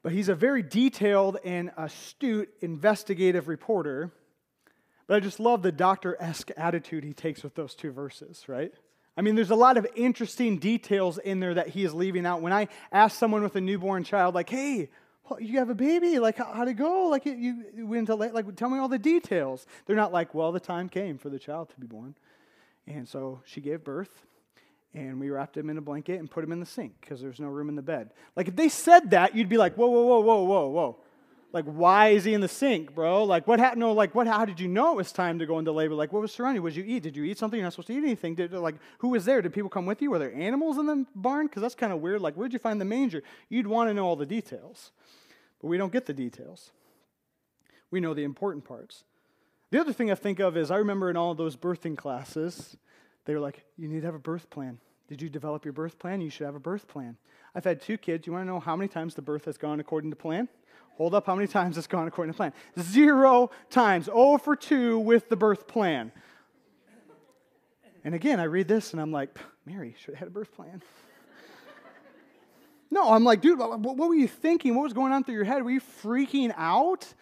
But 0.02 0.12
he's 0.12 0.28
a 0.28 0.34
very 0.34 0.62
detailed 0.62 1.38
and 1.44 1.70
astute 1.78 2.50
investigative 2.60 3.48
reporter. 3.48 4.12
But 5.06 5.16
I 5.16 5.20
just 5.20 5.40
love 5.40 5.62
the 5.62 5.72
doctor 5.72 6.14
esque 6.20 6.50
attitude 6.58 7.04
he 7.04 7.14
takes 7.14 7.42
with 7.42 7.54
those 7.54 7.74
two 7.74 7.90
verses, 7.90 8.44
right? 8.48 8.72
I 9.16 9.22
mean, 9.22 9.34
there's 9.34 9.50
a 9.50 9.56
lot 9.56 9.78
of 9.78 9.86
interesting 9.96 10.58
details 10.58 11.16
in 11.16 11.40
there 11.40 11.54
that 11.54 11.68
he 11.68 11.84
is 11.84 11.94
leaving 11.94 12.26
out. 12.26 12.42
When 12.42 12.52
I 12.52 12.68
ask 12.92 13.18
someone 13.18 13.42
with 13.42 13.56
a 13.56 13.62
newborn 13.62 14.04
child, 14.04 14.34
like, 14.34 14.50
hey, 14.50 14.90
you 15.38 15.58
have 15.58 15.70
a 15.70 15.74
baby. 15.74 16.18
Like, 16.18 16.36
how, 16.36 16.58
would 16.58 16.68
it 16.68 16.74
go? 16.74 17.08
Like, 17.08 17.24
you, 17.26 17.64
you 17.76 17.86
went 17.86 18.06
to, 18.08 18.14
like, 18.14 18.56
tell 18.56 18.68
me 18.68 18.78
all 18.78 18.88
the 18.88 18.98
details. 18.98 19.66
They're 19.86 19.96
not 19.96 20.12
like, 20.12 20.34
well, 20.34 20.52
the 20.52 20.60
time 20.60 20.88
came 20.88 21.18
for 21.18 21.30
the 21.30 21.38
child 21.38 21.70
to 21.70 21.80
be 21.80 21.86
born. 21.86 22.14
And 22.86 23.08
so 23.08 23.40
she 23.46 23.60
gave 23.60 23.82
birth, 23.82 24.26
and 24.92 25.18
we 25.18 25.30
wrapped 25.30 25.56
him 25.56 25.70
in 25.70 25.78
a 25.78 25.80
blanket 25.80 26.20
and 26.20 26.30
put 26.30 26.44
him 26.44 26.52
in 26.52 26.60
the 26.60 26.66
sink 26.66 26.92
because 27.00 27.20
there's 27.20 27.40
no 27.40 27.48
room 27.48 27.68
in 27.68 27.76
the 27.76 27.82
bed. 27.82 28.10
Like, 28.36 28.48
if 28.48 28.56
they 28.56 28.68
said 28.68 29.10
that, 29.10 29.34
you'd 29.34 29.48
be 29.48 29.56
like, 29.56 29.74
whoa, 29.74 29.88
whoa, 29.88 30.04
whoa, 30.04 30.20
whoa, 30.20 30.44
whoa, 30.44 30.68
whoa. 30.68 30.98
Like, 31.54 31.64
why 31.64 32.08
is 32.08 32.24
he 32.24 32.34
in 32.34 32.42
the 32.42 32.48
sink, 32.48 32.94
bro? 32.94 33.24
Like, 33.24 33.46
what 33.46 33.58
happened? 33.58 33.80
No, 33.80 33.92
like, 33.92 34.14
what? 34.14 34.26
How 34.26 34.44
did 34.44 34.60
you 34.60 34.68
know 34.68 34.92
it 34.92 34.96
was 34.96 35.12
time 35.12 35.38
to 35.38 35.46
go 35.46 35.58
into 35.58 35.72
labor? 35.72 35.94
Like, 35.94 36.12
what 36.12 36.20
was 36.20 36.32
surrounding? 36.32 36.62
What 36.62 36.74
did 36.74 36.84
you 36.84 36.94
eat? 36.94 37.02
Did 37.04 37.16
you 37.16 37.24
eat 37.24 37.38
something? 37.38 37.56
You're 37.56 37.64
not 37.64 37.72
supposed 37.72 37.86
to 37.86 37.94
eat 37.94 37.98
anything. 37.98 38.34
Did, 38.34 38.52
like, 38.52 38.74
who 38.98 39.08
was 39.08 39.24
there? 39.24 39.40
Did 39.40 39.54
people 39.54 39.70
come 39.70 39.86
with 39.86 40.02
you? 40.02 40.10
Were 40.10 40.18
there 40.18 40.34
animals 40.34 40.76
in 40.78 40.86
the 40.86 41.06
barn? 41.14 41.46
Because 41.46 41.62
that's 41.62 41.74
kind 41.74 41.92
of 41.92 42.00
weird. 42.00 42.20
Like, 42.20 42.34
where'd 42.34 42.52
you 42.52 42.58
find 42.58 42.80
the 42.80 42.84
manger? 42.84 43.22
You'd 43.48 43.68
want 43.68 43.88
to 43.88 43.94
know 43.94 44.04
all 44.04 44.16
the 44.16 44.26
details 44.26 44.90
but 45.64 45.68
we 45.68 45.78
don't 45.78 45.94
get 45.94 46.04
the 46.04 46.12
details. 46.12 46.72
We 47.90 47.98
know 47.98 48.12
the 48.12 48.22
important 48.22 48.66
parts. 48.66 49.04
The 49.70 49.80
other 49.80 49.94
thing 49.94 50.10
I 50.10 50.14
think 50.14 50.38
of 50.38 50.58
is 50.58 50.70
I 50.70 50.76
remember 50.76 51.08
in 51.08 51.16
all 51.16 51.34
those 51.34 51.56
birthing 51.56 51.96
classes, 51.96 52.76
they 53.24 53.32
were 53.32 53.40
like, 53.40 53.64
you 53.78 53.88
need 53.88 54.00
to 54.00 54.06
have 54.06 54.14
a 54.14 54.18
birth 54.18 54.50
plan. 54.50 54.78
Did 55.08 55.22
you 55.22 55.30
develop 55.30 55.64
your 55.64 55.72
birth 55.72 55.98
plan? 55.98 56.20
You 56.20 56.28
should 56.28 56.44
have 56.44 56.54
a 56.54 56.60
birth 56.60 56.86
plan. 56.86 57.16
I've 57.54 57.64
had 57.64 57.80
two 57.80 57.96
kids. 57.96 58.26
You 58.26 58.32
want 58.32 58.44
to 58.44 58.46
know 58.46 58.60
how 58.60 58.74
many 58.76 58.88
times 58.88 59.14
the 59.14 59.22
birth 59.22 59.44
has 59.44 59.56
gone 59.56 59.80
according 59.80 60.10
to 60.10 60.16
plan? 60.16 60.48
Hold 60.96 61.14
up 61.14 61.26
how 61.26 61.34
many 61.34 61.48
times 61.48 61.76
it's 61.76 61.86
gone 61.86 62.06
according 62.06 62.32
to 62.32 62.36
plan. 62.36 62.52
Zero 62.78 63.50
times. 63.70 64.08
Oh 64.12 64.38
for 64.38 64.56
2 64.56 64.98
with 64.98 65.28
the 65.28 65.36
birth 65.36 65.66
plan. 65.66 66.12
And 68.04 68.14
again, 68.14 68.38
I 68.38 68.44
read 68.44 68.68
this 68.68 68.92
and 68.92 69.00
I'm 69.00 69.10
like, 69.12 69.38
Mary 69.64 69.96
should 69.98 70.14
have 70.14 70.20
had 70.20 70.28
a 70.28 70.32
birth 70.32 70.52
plan. 70.52 70.82
No, 72.90 73.10
I'm 73.10 73.24
like, 73.24 73.40
dude, 73.40 73.58
what 73.58 73.96
were 73.96 74.14
you 74.14 74.28
thinking? 74.28 74.76
What 74.76 74.84
was 74.84 74.92
going 74.92 75.12
on 75.12 75.24
through 75.24 75.34
your 75.34 75.42
head? 75.42 75.64
Were 75.64 75.70
you 75.72 75.80
freaking 75.80 76.54
out? 76.56 77.12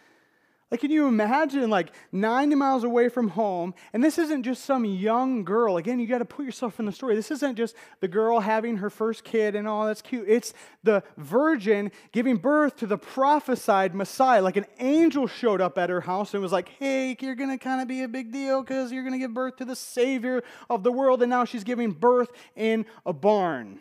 Like, 0.72 0.80
can 0.80 0.90
you 0.90 1.06
imagine, 1.06 1.68
like, 1.68 1.92
90 2.12 2.56
miles 2.56 2.82
away 2.82 3.10
from 3.10 3.28
home? 3.28 3.74
And 3.92 4.02
this 4.02 4.16
isn't 4.16 4.42
just 4.42 4.64
some 4.64 4.86
young 4.86 5.44
girl. 5.44 5.76
Again, 5.76 6.00
you 6.00 6.06
got 6.06 6.20
to 6.20 6.24
put 6.24 6.46
yourself 6.46 6.80
in 6.80 6.86
the 6.86 6.92
story. 6.92 7.14
This 7.14 7.30
isn't 7.30 7.56
just 7.56 7.76
the 8.00 8.08
girl 8.08 8.40
having 8.40 8.78
her 8.78 8.88
first 8.88 9.22
kid 9.22 9.54
and 9.54 9.68
all 9.68 9.82
oh, 9.82 9.86
that's 9.86 10.00
cute. 10.00 10.24
It's 10.26 10.54
the 10.82 11.02
virgin 11.18 11.92
giving 12.12 12.38
birth 12.38 12.76
to 12.76 12.86
the 12.86 12.96
prophesied 12.96 13.94
Messiah. 13.94 14.40
Like, 14.40 14.56
an 14.56 14.64
angel 14.78 15.26
showed 15.26 15.60
up 15.60 15.76
at 15.76 15.90
her 15.90 16.00
house 16.00 16.32
and 16.32 16.42
was 16.42 16.52
like, 16.52 16.70
hey, 16.78 17.18
you're 17.20 17.34
going 17.34 17.50
to 17.50 17.58
kind 17.58 17.82
of 17.82 17.86
be 17.86 18.02
a 18.02 18.08
big 18.08 18.32
deal 18.32 18.62
because 18.62 18.90
you're 18.92 19.02
going 19.02 19.12
to 19.12 19.18
give 19.18 19.34
birth 19.34 19.56
to 19.56 19.66
the 19.66 19.76
Savior 19.76 20.42
of 20.70 20.84
the 20.84 20.90
world. 20.90 21.20
And 21.20 21.28
now 21.28 21.44
she's 21.44 21.64
giving 21.64 21.90
birth 21.90 22.32
in 22.56 22.86
a 23.04 23.12
barn 23.12 23.80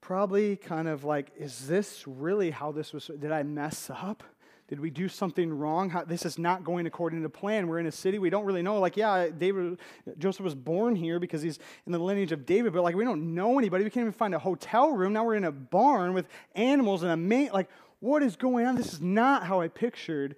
probably 0.00 0.54
kind 0.54 0.86
of 0.86 1.02
like, 1.02 1.32
is 1.38 1.66
this 1.66 2.04
really 2.06 2.50
how 2.50 2.70
this 2.70 2.92
was? 2.92 3.06
Did 3.06 3.32
I 3.32 3.42
mess 3.42 3.88
up? 3.90 4.22
Did 4.66 4.80
we 4.80 4.88
do 4.88 5.08
something 5.08 5.52
wrong? 5.52 5.90
How, 5.90 6.04
this 6.04 6.24
is 6.24 6.38
not 6.38 6.64
going 6.64 6.86
according 6.86 7.22
to 7.22 7.28
plan. 7.28 7.68
We're 7.68 7.80
in 7.80 7.86
a 7.86 7.92
city 7.92 8.18
we 8.18 8.30
don't 8.30 8.46
really 8.46 8.62
know. 8.62 8.80
Like, 8.80 8.96
yeah, 8.96 9.28
David, 9.28 9.78
Joseph 10.18 10.42
was 10.42 10.54
born 10.54 10.96
here 10.96 11.18
because 11.18 11.42
he's 11.42 11.58
in 11.86 11.92
the 11.92 11.98
lineage 11.98 12.32
of 12.32 12.46
David, 12.46 12.72
but 12.72 12.82
like 12.82 12.96
we 12.96 13.04
don't 13.04 13.34
know 13.34 13.58
anybody. 13.58 13.84
We 13.84 13.90
can't 13.90 14.04
even 14.04 14.12
find 14.12 14.34
a 14.34 14.38
hotel 14.38 14.92
room. 14.92 15.12
Now 15.12 15.24
we're 15.24 15.34
in 15.34 15.44
a 15.44 15.52
barn 15.52 16.14
with 16.14 16.26
animals 16.54 17.02
and 17.02 17.12
a 17.12 17.16
mate. 17.16 17.52
Like, 17.52 17.68
what 18.00 18.22
is 18.22 18.36
going 18.36 18.66
on? 18.66 18.76
This 18.76 18.94
is 18.94 19.00
not 19.02 19.44
how 19.44 19.60
I 19.60 19.68
pictured 19.68 20.36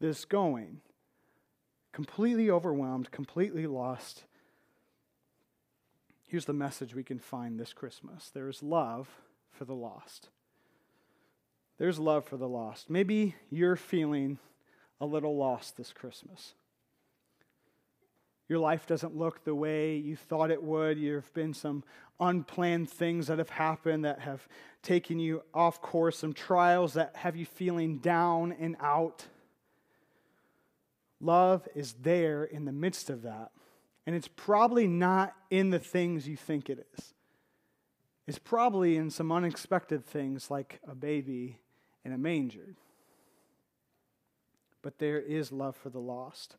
this 0.00 0.24
going. 0.24 0.80
Completely 1.92 2.50
overwhelmed, 2.50 3.10
completely 3.10 3.66
lost. 3.66 4.24
Here's 6.26 6.44
the 6.44 6.52
message 6.52 6.94
we 6.94 7.04
can 7.04 7.18
find 7.18 7.58
this 7.58 7.72
Christmas 7.72 8.30
there 8.30 8.48
is 8.48 8.62
love 8.62 9.08
for 9.50 9.64
the 9.64 9.74
lost. 9.74 10.28
There's 11.78 11.98
love 11.98 12.24
for 12.24 12.36
the 12.36 12.48
lost. 12.48 12.88
Maybe 12.88 13.34
you're 13.50 13.76
feeling 13.76 14.38
a 15.00 15.06
little 15.06 15.36
lost 15.36 15.76
this 15.76 15.92
Christmas. 15.92 16.54
Your 18.48 18.58
life 18.58 18.86
doesn't 18.86 19.16
look 19.16 19.44
the 19.44 19.54
way 19.54 19.96
you 19.96 20.16
thought 20.16 20.50
it 20.50 20.62
would. 20.62 21.02
There 21.02 21.16
have 21.16 21.32
been 21.34 21.54
some 21.54 21.82
unplanned 22.20 22.90
things 22.90 23.26
that 23.26 23.38
have 23.38 23.50
happened 23.50 24.04
that 24.04 24.20
have 24.20 24.46
taken 24.82 25.18
you 25.18 25.42
off 25.52 25.80
course, 25.80 26.18
some 26.18 26.32
trials 26.32 26.94
that 26.94 27.16
have 27.16 27.36
you 27.36 27.46
feeling 27.46 27.98
down 27.98 28.52
and 28.52 28.76
out. 28.80 29.26
Love 31.20 31.66
is 31.74 31.94
there 31.94 32.44
in 32.44 32.66
the 32.66 32.72
midst 32.72 33.08
of 33.08 33.22
that. 33.22 33.50
And 34.06 34.14
it's 34.14 34.28
probably 34.28 34.86
not 34.86 35.34
in 35.50 35.70
the 35.70 35.78
things 35.78 36.28
you 36.28 36.36
think 36.36 36.68
it 36.68 36.86
is. 36.96 37.14
It's 38.26 38.38
probably 38.38 38.96
in 38.96 39.10
some 39.10 39.32
unexpected 39.32 40.04
things 40.04 40.50
like 40.50 40.80
a 40.86 40.94
baby 40.94 41.58
in 42.04 42.12
a 42.12 42.18
manger. 42.18 42.74
But 44.82 44.98
there 44.98 45.20
is 45.20 45.50
love 45.50 45.76
for 45.76 45.88
the 45.88 46.00
lost. 46.00 46.56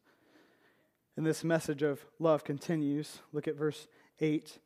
And 1.15 1.25
this 1.25 1.43
message 1.43 1.81
of 1.81 2.05
love 2.19 2.43
continues. 2.43 3.19
Look 3.31 3.47
at 3.47 3.55
verse 3.55 3.87
8. 4.19 4.59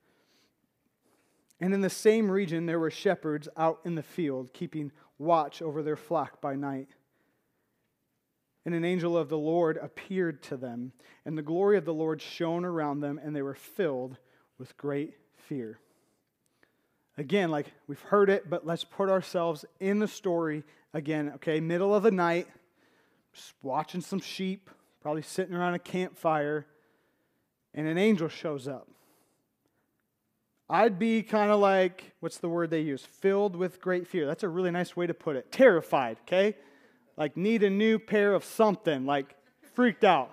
And 1.60 1.74
in 1.74 1.82
the 1.82 1.90
same 1.90 2.32
region, 2.32 2.66
there 2.66 2.80
were 2.80 2.90
shepherds 2.90 3.50
out 3.58 3.82
in 3.84 3.96
the 3.96 4.04
field, 4.04 4.54
keeping 4.54 4.92
watch 5.18 5.62
over 5.62 5.84
their 5.84 5.98
flock 5.98 6.40
by 6.42 6.56
night. 6.56 6.90
And 8.66 8.74
an 8.74 8.86
angel 8.86 9.18
of 9.18 9.30
the 9.30 9.38
Lord 9.38 9.78
appeared 9.78 10.42
to 10.44 10.58
them, 10.58 10.94
and 11.26 11.38
the 11.38 11.42
glory 11.42 11.78
of 11.78 11.86
the 11.86 11.94
Lord 11.94 12.22
shone 12.22 12.66
around 12.66 13.02
them, 13.02 13.20
and 13.22 13.36
they 13.36 13.42
were 13.42 13.56
filled 13.56 14.18
with 14.58 14.78
great 14.78 15.16
fear. 15.36 15.80
Again, 17.20 17.52
like 17.52 17.74
we've 17.86 18.00
heard 18.00 18.30
it, 18.30 18.50
but 18.50 18.66
let's 18.66 18.86
put 18.86 19.10
ourselves 19.10 19.66
in 19.82 20.00
the 20.00 20.08
story 20.08 20.64
again, 20.94 21.34
okay? 21.36 21.60
Middle 21.60 21.94
of 21.94 22.02
the 22.02 22.12
night, 22.12 22.48
just 23.34 23.54
watching 23.62 24.00
some 24.00 24.22
sheep, 24.22 24.70
probably 25.02 25.22
sitting 25.22 25.54
around 25.54 25.74
a 25.74 25.80
campfire, 25.80 26.66
and 27.74 27.90
an 27.90 27.98
angel 27.98 28.30
shows 28.30 28.70
up. 28.70 28.88
I'd 30.70 30.98
be 30.98 31.22
kind 31.22 31.52
of 31.52 31.60
like, 31.60 32.14
what's 32.22 32.38
the 32.38 32.48
word 32.48 32.70
they 32.70 32.80
use? 32.80 33.04
Filled 33.04 33.58
with 33.58 33.82
great 33.82 34.08
fear. 34.08 34.26
That's 34.26 34.44
a 34.44 34.50
really 34.50 34.72
nice 34.72 34.96
way 34.96 35.06
to 35.06 35.14
put 35.14 35.36
it. 35.36 35.52
Terrified, 35.52 36.20
okay? 36.22 36.56
Like, 37.18 37.36
need 37.36 37.64
a 37.64 37.70
new 37.70 38.00
pair 38.00 38.34
of 38.34 38.46
something, 38.46 39.06
like, 39.06 39.36
freaked 39.74 40.06
out. 40.06 40.32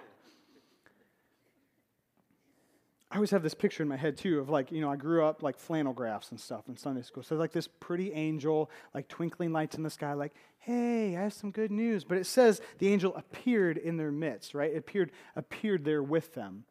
I 3.10 3.16
always 3.16 3.30
have 3.30 3.42
this 3.42 3.54
picture 3.54 3.82
in 3.82 3.88
my 3.88 3.96
head 3.96 4.16
too 4.16 4.40
of 4.40 4.48
like, 4.48 4.72
you 4.72 4.80
know, 4.80 4.90
I 4.90 4.96
grew 4.96 5.24
up 5.24 5.42
like 5.42 5.58
flannel 5.58 5.92
graphs 5.92 6.30
and 6.30 6.40
stuff 6.40 6.68
in 6.68 6.76
Sunday 6.76 7.02
school. 7.02 7.22
So 7.22 7.36
like 7.36 7.52
this 7.52 7.68
pretty 7.68 8.12
angel, 8.12 8.68
like 8.94 9.06
twinkling 9.06 9.52
lights 9.52 9.76
in 9.76 9.84
the 9.84 9.90
sky, 9.90 10.12
like, 10.14 10.34
hey, 10.58 11.16
I 11.16 11.22
have 11.22 11.32
some 11.32 11.52
good 11.52 11.70
news. 11.70 12.02
But 12.02 12.18
it 12.18 12.26
says 12.26 12.60
the 12.78 12.88
angel 12.88 13.14
appeared 13.14 13.78
in 13.78 13.96
their 13.96 14.10
midst, 14.10 14.54
right? 14.54 14.72
It 14.72 14.78
appeared, 14.78 15.12
appeared 15.36 15.84
there 15.84 16.02
with 16.02 16.34
them. 16.34 16.64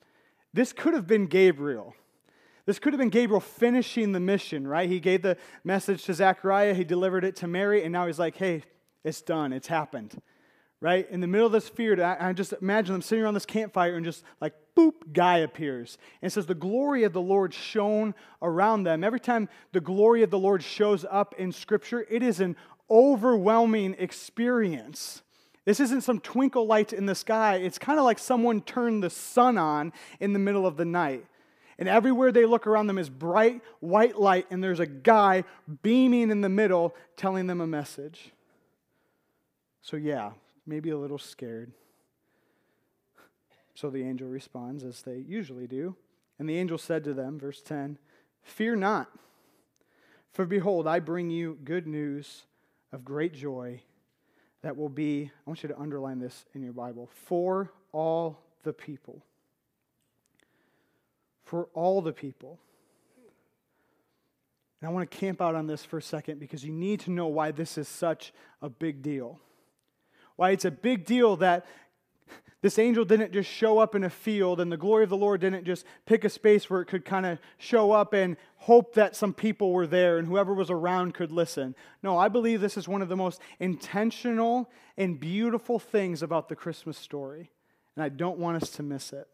This 0.54 0.74
could 0.74 0.94
have 0.94 1.08
been 1.08 1.28
Gabriel. 1.28 1.96
This 2.66 2.80
could 2.80 2.94
have 2.94 3.00
been 3.00 3.10
Gabriel 3.10 3.40
finishing 3.40 4.12
the 4.12 4.20
mission, 4.20 4.68
right? 4.68 4.90
He 4.90 5.00
gave 5.00 5.22
the 5.22 5.38
message 5.64 6.04
to 6.06 6.14
Zechariah, 6.14 6.74
he 6.74 6.84
delivered 6.84 7.24
it 7.24 7.36
to 7.38 7.48
Mary, 7.48 7.84
and 7.84 7.94
now 7.94 8.08
he's 8.08 8.20
like, 8.20 8.36
hey, 8.36 8.64
it's 9.04 9.22
done, 9.22 9.54
it's 9.54 9.68
happened. 9.68 10.20
Right? 10.86 11.10
In 11.10 11.20
the 11.20 11.26
middle 11.26 11.48
of 11.48 11.52
this 11.52 11.68
fear, 11.68 12.00
I, 12.00 12.32
just 12.34 12.54
imagine 12.62 12.94
them 12.94 13.02
sitting 13.02 13.24
around 13.24 13.34
this 13.34 13.48
campfire 13.48 13.96
and 13.96 14.06
just 14.06 14.24
like, 14.40 14.54
boop, 14.78 14.94
guy 15.12 15.40
appears. 15.40 15.98
And 16.22 16.32
says, 16.32 16.46
The 16.46 16.54
glory 16.54 17.06
of 17.06 17.12
the 17.12 17.22
Lord 17.22 17.56
shone 17.56 18.14
around 18.40 18.84
them. 18.84 19.04
Every 19.04 19.20
time 19.20 19.50
the 19.72 19.82
glory 19.82 20.22
of 20.22 20.30
the 20.30 20.38
Lord 20.38 20.62
shows 20.62 21.04
up 21.10 21.34
in 21.40 21.52
Scripture, 21.52 22.06
it 22.08 22.22
is 22.22 22.40
an 22.40 22.56
overwhelming 22.88 23.96
experience. 23.98 25.24
This 25.66 25.80
isn't 25.80 26.02
some 26.02 26.20
twinkle 26.20 26.68
light 26.68 26.94
in 26.94 27.08
the 27.08 27.16
sky. 27.16 27.56
It's 27.56 27.80
kind 27.80 27.98
of 27.98 28.06
like 28.06 28.20
someone 28.20 28.62
turned 28.62 29.02
the 29.02 29.10
sun 29.10 29.58
on 29.58 29.92
in 30.20 30.34
the 30.34 30.40
middle 30.40 30.68
of 30.68 30.78
the 30.78 30.86
night. 30.86 31.26
And 31.80 31.90
everywhere 31.90 32.32
they 32.32 32.46
look 32.46 32.68
around 32.68 32.86
them 32.86 33.00
is 33.00 33.10
bright 33.10 33.64
white 33.80 34.20
light, 34.20 34.46
and 34.52 34.64
there's 34.64 34.80
a 34.80 34.86
guy 34.86 35.46
beaming 35.82 36.30
in 36.30 36.42
the 36.42 36.48
middle 36.48 36.94
telling 37.18 37.48
them 37.48 37.60
a 37.60 37.66
message. 37.66 38.34
So, 39.82 39.98
yeah, 39.98 40.34
maybe 40.66 40.90
a 40.90 40.98
little 40.98 41.18
scared. 41.18 41.72
So 43.74 43.90
the 43.90 44.04
angel 44.04 44.28
responds, 44.28 44.84
as 44.84 45.02
they 45.02 45.18
usually 45.18 45.68
do. 45.68 45.96
And 46.40 46.48
the 46.48 46.58
angel 46.58 46.78
said 46.78 47.04
to 47.06 47.14
them, 47.14 47.40
verse 47.40 47.62
10, 47.62 47.98
Fear 48.42 48.78
not, 48.78 49.10
for 50.32 50.46
behold, 50.46 50.88
I 50.88 51.00
bring 51.00 51.30
you 51.30 51.58
good 51.64 51.88
news 51.88 52.44
of 52.92 53.04
great 53.04 53.34
joy 53.34 53.82
that 54.62 54.78
will 54.78 54.90
be, 54.90 55.32
I 55.46 55.50
want 55.50 55.64
you 55.64 55.70
to 55.70 55.80
underline 55.80 56.20
this 56.20 56.46
in 56.54 56.62
your 56.62 56.74
Bible, 56.74 57.10
for 57.14 57.72
all 57.92 58.40
the 58.64 58.74
people 58.74 59.24
for 61.46 61.70
all 61.74 62.02
the 62.02 62.12
people. 62.12 62.60
And 64.82 64.90
I 64.90 64.92
want 64.92 65.10
to 65.10 65.18
camp 65.18 65.42
out 65.42 65.56
on 65.56 65.68
this 65.68 65.86
for 65.86 66.00
a 66.00 66.02
second 66.02 66.40
because 66.40 66.66
you 66.66 66.74
need 66.74 67.00
to 67.02 67.12
know 67.12 67.28
why 67.28 67.52
this 67.52 67.78
is 67.78 67.88
such 67.88 68.34
a 68.62 68.70
big 68.70 69.02
deal. 69.02 69.40
Why 70.36 70.52
it's 70.52 70.66
a 70.66 70.72
big 70.72 71.06
deal 71.06 71.38
that 71.38 71.66
this 72.62 72.80
angel 72.80 73.06
didn't 73.06 73.32
just 73.32 73.48
show 73.48 73.78
up 73.78 73.94
in 73.94 74.04
a 74.04 74.10
field 74.10 74.60
and 74.60 74.72
the 74.72 74.78
glory 74.78 75.04
of 75.04 75.12
the 75.12 75.16
Lord 75.16 75.42
didn't 75.42 75.66
just 75.66 75.86
pick 76.08 76.24
a 76.24 76.30
space 76.30 76.68
where 76.68 76.82
it 76.82 76.86
could 76.86 77.06
kind 77.06 77.28
of 77.28 77.38
show 77.60 77.92
up 77.92 78.14
and 78.14 78.38
hope 78.58 78.96
that 78.96 79.16
some 79.16 79.36
people 79.36 79.72
were 79.72 79.86
there 79.86 80.18
and 80.18 80.28
whoever 80.28 80.52
was 80.52 80.72
around 80.72 81.14
could 81.14 81.32
listen. 81.32 81.76
No, 82.02 82.18
I 82.18 82.28
believe 82.28 82.62
this 82.62 82.76
is 82.76 82.88
one 82.88 83.04
of 83.04 83.08
the 83.08 83.16
most 83.16 83.40
intentional 83.60 84.72
and 84.98 85.20
beautiful 85.20 85.78
things 85.78 86.24
about 86.24 86.50
the 86.50 86.56
Christmas 86.56 86.98
story. 86.98 87.52
And 87.96 88.04
I 88.04 88.10
don't 88.10 88.40
want 88.40 88.64
us 88.64 88.72
to 88.72 88.84
miss 88.84 89.14
it. 89.14 89.28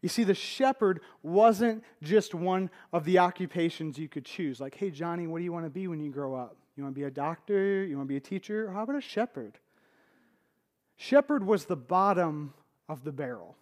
You 0.00 0.08
see, 0.08 0.24
the 0.24 0.34
shepherd 0.34 1.00
wasn't 1.22 1.84
just 2.02 2.34
one 2.34 2.70
of 2.90 3.04
the 3.04 3.18
occupations 3.18 3.98
you 3.98 4.08
could 4.08 4.24
choose. 4.24 4.60
Like, 4.60 4.74
hey, 4.74 4.90
Johnny, 4.90 5.26
what 5.26 5.38
do 5.38 5.44
you 5.44 5.52
want 5.52 5.66
to 5.66 5.70
be 5.70 5.88
when 5.88 6.00
you 6.00 6.10
grow 6.10 6.34
up? 6.34 6.56
You 6.74 6.84
want 6.84 6.94
to 6.94 6.98
be 6.98 7.04
a 7.04 7.10
doctor? 7.10 7.84
You 7.84 7.98
want 7.98 8.08
to 8.08 8.12
be 8.12 8.16
a 8.16 8.20
teacher? 8.20 8.70
How 8.70 8.82
about 8.82 8.96
a 8.96 9.00
shepherd? 9.02 9.58
Shepherd 10.96 11.46
was 11.46 11.66
the 11.66 11.76
bottom 11.76 12.54
of 12.88 13.04
the 13.04 13.12
barrel. 13.12 13.56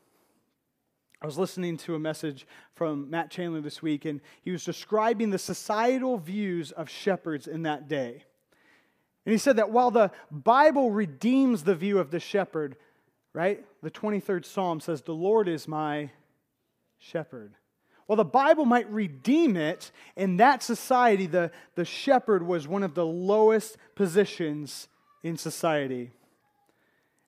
I 1.21 1.27
was 1.27 1.39
listening 1.39 1.79
to 1.79 1.95
a 1.95 1.99
message 1.99 2.47
from 2.75 3.09
Matt 3.09 3.31
Chandler 3.31 3.61
this 3.61 3.81
week, 3.81 4.05
and 4.05 4.21
he 4.43 4.51
was 4.51 4.65
describing 4.65 5.31
the 5.31 5.39
societal 5.39 6.19
views 6.19 6.71
of 6.71 6.91
shepherds 6.91 7.47
in 7.47 7.63
that 7.63 7.89
day. 7.89 8.25
And 9.25 9.33
he 9.33 9.39
said 9.39 9.57
that 9.57 9.71
while 9.71 9.91
the 9.91 10.11
Bible 10.31 10.91
redeems 10.91 11.65
the 11.65 11.75
view 11.75 11.99
of 11.99 12.11
the 12.11 12.21
shepherd, 12.21 12.77
right? 13.33 13.65
The 13.83 13.91
23rd 13.91 14.45
Psalm 14.45 14.81
says, 14.81 15.01
The 15.03 15.15
Lord 15.15 15.49
is 15.49 15.67
my 15.67 16.11
shepherd. 16.99 17.55
Well, 18.07 18.17
the 18.17 18.25
Bible 18.25 18.67
might 18.67 18.91
redeem 18.91 19.57
it. 19.57 19.91
In 20.15 20.37
that 20.37 20.63
society, 20.63 21.27
the, 21.27 21.51
the 21.75 21.87
shepherd 21.87 22.47
was 22.47 22.69
one 22.69 22.83
of 22.83 22.95
the 22.95 23.07
lowest 23.07 23.79
positions 23.95 24.89
in 25.23 25.39
society. 25.39 26.13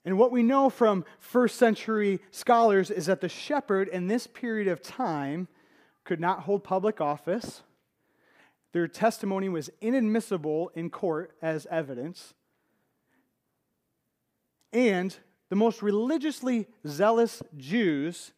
And 0.06 0.16
what 0.16 0.30
we 0.30 0.44
know 0.44 0.70
from 0.70 1.04
first 1.18 1.56
century 1.56 2.20
scholars 2.30 2.92
is 2.92 3.06
that 3.06 3.20
the 3.20 3.28
shepherd 3.28 3.88
in 3.88 4.06
this 4.06 4.28
period 4.28 4.68
of 4.68 4.80
time 4.80 5.48
could 6.04 6.20
not 6.20 6.44
hold 6.44 6.62
public 6.62 7.00
office. 7.00 7.62
Their 8.72 8.86
testimony 8.86 9.48
was 9.48 9.68
inadmissible 9.80 10.70
in 10.76 10.90
court 10.90 11.32
as 11.42 11.66
evidence. 11.72 12.34
And 14.72 15.16
the 15.48 15.56
most 15.56 15.82
religiously 15.82 16.68
zealous 16.86 17.42
Jews 17.56 18.32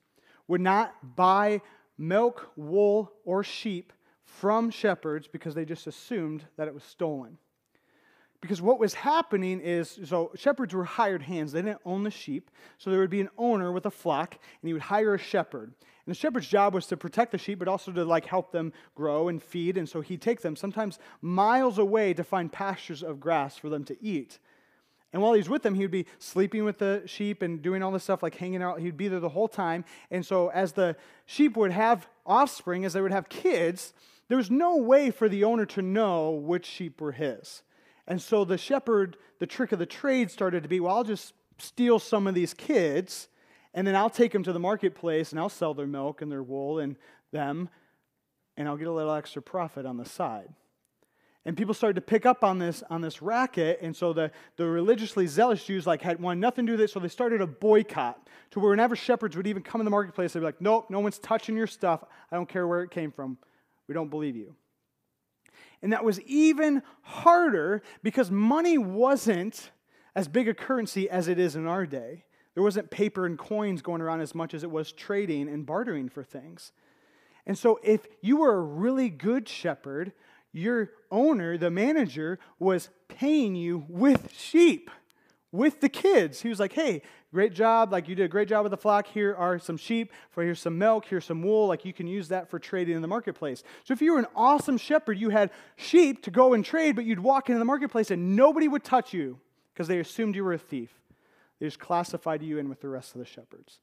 would 0.47 0.63
not 0.63 1.17
buy 1.17 1.61
milk, 1.99 2.51
wool, 2.57 3.13
or 3.27 3.45
sheep 3.45 3.93
from 4.25 4.71
shepherds 4.71 5.29
because 5.29 5.55
they 5.55 5.67
just 5.67 5.87
assumed 5.87 6.45
that 6.57 6.67
it 6.67 6.73
was 6.73 6.85
stolen. 6.85 7.37
Because 8.41 8.63
what 8.63 8.79
was 8.79 8.95
happening 8.95 9.61
is, 9.61 9.99
so 10.05 10.31
shepherds 10.37 10.73
were 10.73 10.85
hired 10.85 11.23
hands. 11.23 11.53
They 11.53 11.63
didn't 11.63 11.81
own 11.85 12.05
the 12.05 12.11
sheep. 12.11 12.51
So 12.79 12.91
there 12.91 13.01
would 13.01 13.11
be 13.11 13.21
an 13.21 13.31
owner 13.37 13.73
with 13.73 13.85
a 13.87 13.91
flock, 13.91 14.35
and 14.35 14.69
he 14.69 14.73
would 14.73 14.83
hire 14.83 15.15
a 15.15 15.19
shepherd. 15.19 15.73
And 16.07 16.15
the 16.15 16.19
shepherd's 16.19 16.47
job 16.47 16.73
was 16.73 16.87
to 16.87 16.97
protect 16.97 17.33
the 17.33 17.39
sheep, 17.39 17.59
but 17.59 17.69
also 17.69 17.91
to 17.93 18.05
like 18.05 18.27
help 18.27 18.53
them 18.53 18.73
grow 18.95 19.29
and 19.29 19.43
feed. 19.43 19.77
And 19.77 19.89
so 19.89 20.01
he'd 20.01 20.23
take 20.23 20.41
them 20.41 20.55
sometimes 20.55 20.99
miles 21.21 21.79
away 21.79 22.15
to 22.15 22.23
find 22.23 22.53
pastures 22.53 23.03
of 23.03 23.19
grass 23.19 23.57
for 23.57 23.69
them 23.69 23.85
to 23.85 23.97
eat. 24.03 24.39
And 25.13 25.23
while 25.23 25.33
he's 25.33 25.49
with 25.49 25.63
them, 25.63 25.75
he 25.75 25.83
would 25.83 25.91
be 25.91 26.07
sleeping 26.19 26.65
with 26.65 26.79
the 26.79 27.03
sheep 27.07 27.43
and 27.43 27.61
doing 27.61 27.83
all 27.83 27.91
this 27.91 28.05
stuff, 28.05 28.23
like 28.23 28.37
hanging 28.37 28.63
out. 28.63 28.81
He'd 28.81 28.97
be 28.97 29.09
there 29.09 29.21
the 29.21 29.31
whole 29.31 29.49
time. 29.49 29.85
And 30.11 30.25
so, 30.25 30.49
as 30.49 30.73
the 30.73 30.97
sheep 31.27 31.57
would 31.57 31.73
have 31.73 32.07
offspring, 32.27 32.85
as 32.85 32.93
they 32.93 33.01
would 33.01 33.11
have 33.11 33.29
kids, 33.29 33.95
there 34.29 34.37
was 34.37 34.51
no 34.51 34.77
way 34.77 35.11
for 35.11 35.29
the 35.29 35.45
owner 35.45 35.65
to 35.67 35.83
know 35.83 36.31
which 36.31 36.67
sheep 36.67 37.01
were 37.01 37.13
his. 37.13 37.63
And 38.09 38.23
so, 38.23 38.47
the 38.47 38.57
shepherd, 38.57 39.19
the 39.39 39.47
trick 39.47 39.71
of 39.71 39.79
the 39.79 39.87
trade 39.87 40.31
started 40.31 40.63
to 40.63 40.69
be 40.69 40.81
well, 40.81 40.97
I'll 40.97 41.05
just 41.05 41.35
steal 41.59 41.99
some 41.99 42.27
of 42.27 42.35
these 42.35 42.55
kids, 42.55 43.29
and 43.75 43.87
then 43.87 43.95
I'll 43.95 44.11
take 44.11 44.33
them 44.33 44.43
to 44.45 44.53
the 44.53 44.59
marketplace 44.59 45.31
and 45.31 45.39
I'll 45.39 45.51
sell 45.51 45.75
their 45.75 45.87
milk 45.87 46.23
and 46.23 46.33
their 46.33 46.43
wool 46.43 46.79
and 46.79 46.97
them, 47.33 47.69
and 48.57 48.67
I'll 48.67 48.79
get 48.79 48.89
a 48.89 48.93
little 48.93 49.13
extra 49.13 49.43
profit 49.43 49.85
on 49.85 49.99
the 49.99 50.07
side. 50.07 50.49
And 51.45 51.55
people 51.55 51.75
started 51.75 51.97
to 51.97 52.01
pick 52.01 52.25
up 52.25 52.43
on 52.43 52.59
this 52.59 52.83
on 52.89 53.03
this 53.03 53.21
racket, 53.21 53.81
and 53.83 53.95
so 53.95 54.15
the, 54.15 54.31
the 54.57 54.65
religiously 54.65 55.27
zealous 55.27 55.63
Jews 55.63 55.87
like 55.87 56.01
had 56.01 56.19
wanted 56.19 56.41
nothing 56.41 56.65
to 56.65 56.73
do 56.73 56.79
with 56.79 56.89
it, 56.89 56.91
so 56.91 57.01
they 57.01 57.09
started 57.09 57.43
a 57.43 57.47
boycott 57.47 58.27
to 58.53 58.61
where 58.61 58.71
whenever 58.71 58.97
shepherds 58.97 59.37
would 59.37 59.47
even 59.47 59.63
come 59.63 59.83
in 59.83 59.85
the 59.85 59.91
marketplace, 59.91 60.33
they'd 60.33 60.41
be 60.41 60.47
like, 60.47 60.63
Nope, 60.63 60.87
no 60.89 61.01
one's 61.01 61.19
touching 61.19 61.59
your 61.59 61.67
stuff. 61.67 62.03
I 62.33 62.37
don't 62.37 62.49
care 62.49 62.67
where 62.67 62.83
it 62.83 62.91
came 62.91 63.13
from. 63.13 63.37
We 63.87 63.93
don't 63.93 64.09
believe 64.09 64.35
you. 64.35 64.55
And 65.83 65.93
that 65.93 66.05
was 66.05 66.21
even 66.23 66.83
harder 67.03 67.83
because 68.03 68.31
money 68.31 68.79
wasn't 68.79 69.71
as 70.15 70.29
big 70.29 70.49
a 70.49 70.55
currency 70.55 71.09
as 71.09 71.29
it 71.29 71.39
is 71.39 71.55
in 71.55 71.67
our 71.67 71.87
day. 71.87 72.25
There 72.55 72.63
wasn't 72.65 72.91
paper 72.91 73.25
and 73.25 73.39
coins 73.39 73.83
going 73.83 74.01
around 74.01 74.21
as 74.21 74.35
much 74.35 74.53
as 74.53 74.65
it 74.65 74.71
was 74.71 74.91
trading 74.91 75.49
and 75.49 75.65
bartering 75.65 76.09
for 76.09 76.25
things. 76.25 76.73
And 77.47 77.57
so 77.57 77.79
if 77.85 78.07
you 78.21 78.39
were 78.39 78.57
a 78.57 78.61
really 78.61 79.09
good 79.09 79.49
shepherd, 79.49 80.13
your 80.53 80.91
owner, 81.11 81.57
the 81.57 81.71
manager, 81.71 82.39
was 82.59 82.91
paying 83.07 83.55
you 83.55 83.85
with 83.89 84.33
sheep, 84.37 84.91
with 85.53 85.81
the 85.81 85.89
kids. 85.89 86.41
He 86.41 86.49
was 86.49 86.61
like, 86.61 86.73
hey, 86.73 87.03
great 87.33 87.53
job. 87.53 87.93
Like, 87.93 88.09
you 88.09 88.15
did 88.15 88.25
a 88.25 88.29
great 88.29 88.49
job 88.49 88.65
with 88.65 88.71
the 88.71 88.77
flock. 88.77 89.07
Here 89.07 89.35
are 89.35 89.59
some 89.59 89.77
sheep. 89.77 90.13
Here's 90.35 90.61
some 90.61 90.79
milk. 90.79 91.07
Here's 91.07 91.25
some 91.25 91.43
wool. 91.43 91.67
Like, 91.67 91.85
you 91.85 91.93
can 91.93 92.07
use 92.07 92.29
that 92.29 92.51
for 92.51 92.59
trading 92.59 92.97
in 92.97 93.03
the 93.03 93.09
marketplace. 93.09 93.63
So, 93.85 93.93
if 93.93 94.03
you 94.03 94.13
were 94.13 94.19
an 94.19 94.27
awesome 94.37 94.77
shepherd, 94.77 95.19
you 95.19 95.31
had 95.31 95.51
sheep 95.77 96.23
to 96.25 96.31
go 96.31 96.53
and 96.53 96.65
trade, 96.65 96.97
but 96.97 97.05
you'd 97.05 97.21
walk 97.21 97.49
into 97.49 97.59
the 97.59 97.65
marketplace 97.65 98.11
and 98.11 98.37
nobody 98.37 98.69
would 98.69 98.85
touch 98.85 99.13
you 99.13 99.39
because 99.73 99.89
they 99.89 100.01
assumed 100.01 100.37
you 100.37 100.45
were 100.45 100.53
a 100.53 100.59
thief. 100.59 100.91
They 101.61 101.67
just 101.67 101.79
classified 101.79 102.43
you 102.43 102.59
in 102.59 102.69
with 102.69 102.81
the 102.81 102.89
rest 102.89 103.15
of 103.15 103.21
the 103.21 103.27
shepherds. 103.27 103.79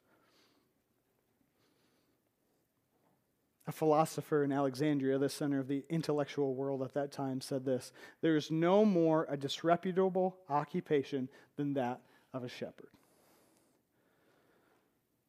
A 3.68 3.72
philosopher 3.72 4.44
in 4.44 4.52
Alexandria, 4.52 5.18
the 5.18 5.28
center 5.28 5.58
of 5.58 5.66
the 5.66 5.84
intellectual 5.88 6.54
world 6.54 6.82
at 6.82 6.94
that 6.94 7.10
time, 7.10 7.40
said 7.40 7.64
this 7.64 7.92
There 8.20 8.36
is 8.36 8.50
no 8.50 8.84
more 8.84 9.26
a 9.28 9.36
disreputable 9.36 10.36
occupation 10.48 11.28
than 11.56 11.74
that 11.74 12.00
of 12.32 12.44
a 12.44 12.48
shepherd. 12.48 12.88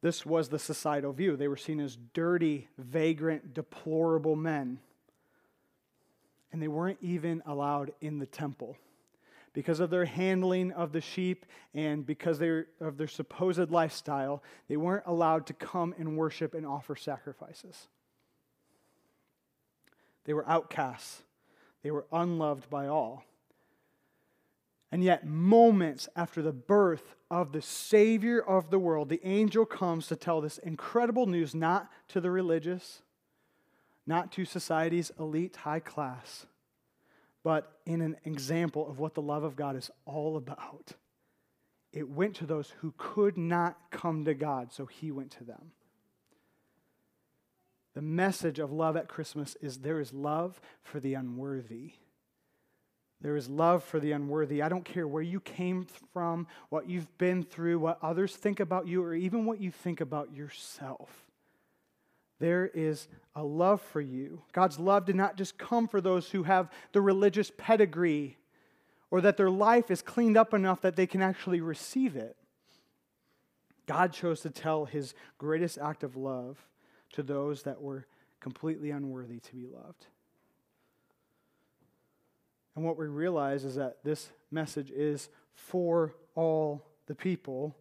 This 0.01 0.25
was 0.25 0.49
the 0.49 0.59
societal 0.59 1.11
view. 1.13 1.35
They 1.35 1.47
were 1.47 1.57
seen 1.57 1.79
as 1.79 1.97
dirty, 2.13 2.67
vagrant, 2.77 3.53
deplorable 3.53 4.35
men. 4.35 4.79
And 6.51 6.61
they 6.61 6.67
weren't 6.67 6.99
even 7.01 7.41
allowed 7.45 7.91
in 7.99 8.19
the 8.19 8.25
temple 8.25 8.77
because 9.53 9.79
of 9.79 9.89
their 9.89 10.05
handling 10.05 10.71
of 10.71 10.91
the 10.91 11.01
sheep 11.01 11.45
and 11.73 12.05
because 12.05 12.39
of 12.79 12.97
their 12.97 13.07
supposed 13.07 13.71
lifestyle, 13.71 14.43
they 14.67 14.77
weren't 14.77 15.05
allowed 15.07 15.47
to 15.47 15.53
come 15.53 15.95
and 15.97 16.15
worship 16.15 16.53
and 16.53 16.65
offer 16.65 16.95
sacrifices. 16.95 17.87
They 20.27 20.35
were 20.35 20.47
outcasts, 20.47 21.23
they 21.81 21.89
were 21.89 22.05
unloved 22.11 22.69
by 22.69 22.85
all. 22.85 23.23
And 24.91 25.03
yet, 25.03 25.25
moments 25.25 26.07
after 26.15 26.43
the 26.43 26.53
birth 26.53 27.15
of 27.31 27.51
the 27.51 27.61
Savior 27.61 28.39
of 28.39 28.69
the 28.69 28.79
world, 28.79 29.09
the 29.09 29.19
angel 29.27 29.65
comes 29.65 30.07
to 30.07 30.15
tell 30.15 30.39
this 30.39 30.59
incredible 30.59 31.25
news 31.25 31.55
not 31.55 31.91
to 32.09 32.21
the 32.21 32.29
religious, 32.29 33.01
not 34.05 34.31
to 34.33 34.45
society's 34.45 35.11
elite 35.19 35.55
high 35.55 35.79
class 35.79 36.45
but 37.47 37.79
in 37.85 38.01
an 38.01 38.17
example 38.25 38.89
of 38.89 38.99
what 38.99 39.13
the 39.13 39.21
love 39.21 39.43
of 39.43 39.55
God 39.55 39.77
is 39.77 39.89
all 40.03 40.35
about. 40.35 40.91
It 41.93 42.09
went 42.09 42.35
to 42.35 42.45
those 42.45 42.73
who 42.81 42.93
could 42.97 43.37
not 43.37 43.77
come 43.89 44.25
to 44.25 44.33
God, 44.33 44.73
so 44.73 44.85
he 44.85 45.13
went 45.13 45.31
to 45.37 45.45
them. 45.45 45.71
The 47.97 48.03
message 48.03 48.59
of 48.59 48.71
love 48.71 48.95
at 48.95 49.07
Christmas 49.07 49.57
is 49.59 49.79
there 49.79 49.99
is 49.99 50.13
love 50.13 50.61
for 50.83 50.99
the 50.99 51.15
unworthy. 51.15 51.93
There 53.21 53.35
is 53.35 53.49
love 53.49 53.83
for 53.83 53.99
the 53.99 54.11
unworthy. 54.11 54.61
I 54.61 54.69
don't 54.69 54.85
care 54.85 55.07
where 55.07 55.23
you 55.23 55.39
came 55.39 55.87
from, 56.13 56.45
what 56.69 56.87
you've 56.87 57.17
been 57.17 57.41
through, 57.41 57.79
what 57.79 57.97
others 58.03 58.35
think 58.35 58.59
about 58.59 58.85
you, 58.85 59.03
or 59.03 59.15
even 59.15 59.45
what 59.47 59.59
you 59.59 59.71
think 59.71 59.99
about 59.99 60.31
yourself. 60.31 61.09
There 62.37 62.67
is 62.67 63.07
a 63.35 63.43
love 63.43 63.81
for 63.81 63.99
you. 63.99 64.43
God's 64.51 64.77
love 64.77 65.05
did 65.05 65.15
not 65.15 65.35
just 65.35 65.57
come 65.57 65.87
for 65.87 65.99
those 65.99 66.29
who 66.29 66.43
have 66.43 66.69
the 66.91 67.01
religious 67.01 67.51
pedigree 67.57 68.37
or 69.09 69.21
that 69.21 69.37
their 69.37 69.49
life 69.49 69.89
is 69.89 70.03
cleaned 70.03 70.37
up 70.37 70.53
enough 70.53 70.81
that 70.81 70.95
they 70.95 71.07
can 71.07 71.23
actually 71.23 71.61
receive 71.61 72.15
it. 72.15 72.35
God 73.87 74.13
chose 74.13 74.41
to 74.41 74.51
tell 74.51 74.85
his 74.85 75.15
greatest 75.39 75.79
act 75.79 76.03
of 76.03 76.15
love 76.15 76.63
to 77.13 77.23
those 77.23 77.63
that 77.63 77.81
were 77.81 78.05
completely 78.39 78.91
unworthy 78.91 79.39
to 79.39 79.55
be 79.55 79.65
loved. 79.65 80.07
And 82.75 82.85
what 82.85 82.97
we 82.97 83.07
realize 83.07 83.63
is 83.63 83.75
that 83.75 84.03
this 84.03 84.29
message 84.51 84.91
is 84.91 85.29
for 85.55 86.13
all 86.35 86.85
the 87.07 87.15
people 87.15 87.75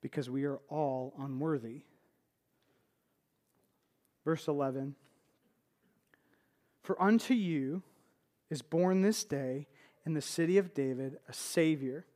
because 0.00 0.28
we 0.28 0.44
are 0.44 0.58
all 0.68 1.14
unworthy. 1.18 1.82
Verse 4.24 4.48
11 4.48 4.96
For 6.82 7.00
unto 7.00 7.34
you 7.34 7.82
is 8.50 8.62
born 8.62 9.02
this 9.02 9.22
day 9.22 9.68
in 10.04 10.14
the 10.14 10.20
city 10.20 10.58
of 10.58 10.74
David 10.74 11.18
a 11.28 11.32
Savior 11.32 12.06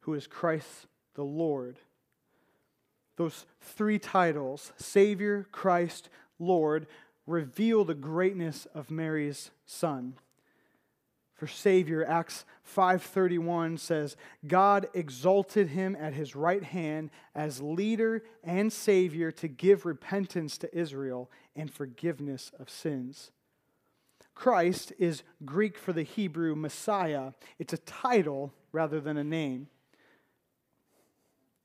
who 0.00 0.14
is 0.14 0.26
Christ 0.26 0.86
the 1.14 1.22
Lord. 1.22 1.78
Those 3.16 3.46
three 3.60 3.98
titles, 3.98 4.72
Savior, 4.76 5.46
Christ, 5.52 6.08
Lord, 6.38 6.86
reveal 7.26 7.84
the 7.84 7.94
greatness 7.94 8.66
of 8.74 8.90
Mary's 8.90 9.50
Son 9.64 10.14
for 11.42 11.48
Savior. 11.48 12.04
Acts 12.04 12.44
5:31 12.62 13.76
says, 13.76 14.16
"God 14.46 14.88
exalted 14.94 15.70
him 15.70 15.96
at 15.96 16.14
his 16.14 16.36
right 16.36 16.62
hand 16.62 17.10
as 17.34 17.60
leader 17.60 18.22
and 18.44 18.72
savior 18.72 19.32
to 19.32 19.48
give 19.48 19.84
repentance 19.84 20.56
to 20.58 20.72
Israel 20.72 21.28
and 21.56 21.72
forgiveness 21.72 22.52
of 22.60 22.70
sins." 22.70 23.32
Christ 24.36 24.92
is 25.00 25.24
Greek 25.44 25.76
for 25.76 25.92
the 25.92 26.04
Hebrew 26.04 26.54
Messiah. 26.54 27.32
It's 27.58 27.72
a 27.72 27.78
title 27.78 28.54
rather 28.70 29.00
than 29.00 29.16
a 29.16 29.24
name. 29.24 29.68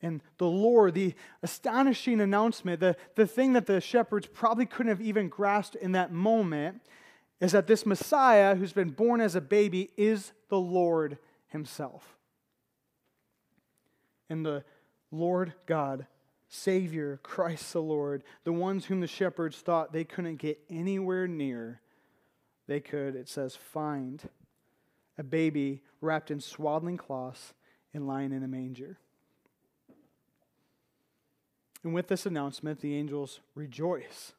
And 0.02 0.22
the 0.38 0.48
Lord, 0.48 0.94
the 0.94 1.16
astonishing 1.42 2.22
announcement, 2.22 2.80
the, 2.80 2.96
the 3.16 3.26
thing 3.26 3.54
that 3.54 3.66
the 3.66 3.82
shepherds 3.82 4.28
probably 4.28 4.66
couldn't 4.66 4.90
have 4.90 5.02
even 5.02 5.28
grasped 5.28 5.76
in 5.76 5.94
that 5.94 6.12
moment, 6.12 6.82
is 7.40 7.52
that 7.52 7.68
this 7.68 7.86
Messiah 7.86 8.56
who's 8.56 8.74
been 8.74 8.92
born 8.92 9.22
as 9.22 9.36
a 9.36 9.42
baby 9.42 9.92
is 9.98 10.34
the 10.50 10.60
Lord 10.60 11.18
Himself. 11.48 12.18
And 14.30 14.46
the 14.46 14.64
Lord 15.12 15.54
God, 15.66 16.06
Savior, 16.48 17.20
Christ 17.24 17.74
the 17.74 17.82
Lord, 17.82 18.24
the 18.44 18.54
ones 18.54 18.86
whom 18.86 19.02
the 19.02 19.08
shepherds 19.08 19.58
thought 19.58 19.94
they 19.94 20.04
couldn't 20.04 20.38
get 20.38 20.60
anywhere 20.70 21.28
near, 21.28 21.82
they 22.68 22.80
could, 22.80 23.16
it 23.16 23.30
says, 23.30 23.56
find 23.56 24.30
a 25.18 25.24
baby 25.24 25.82
wrapped 26.02 26.30
in 26.30 26.40
swaddling 26.40 26.98
cloths 26.98 27.54
and 27.94 28.08
lying 28.08 28.32
in 28.32 28.44
a 28.44 28.48
manger. 28.48 29.00
And 31.88 31.94
with 31.94 32.10
this 32.10 32.26
announcement, 32.26 32.82
the 32.82 32.98
angels 32.98 33.40
rejoice. 33.56 34.34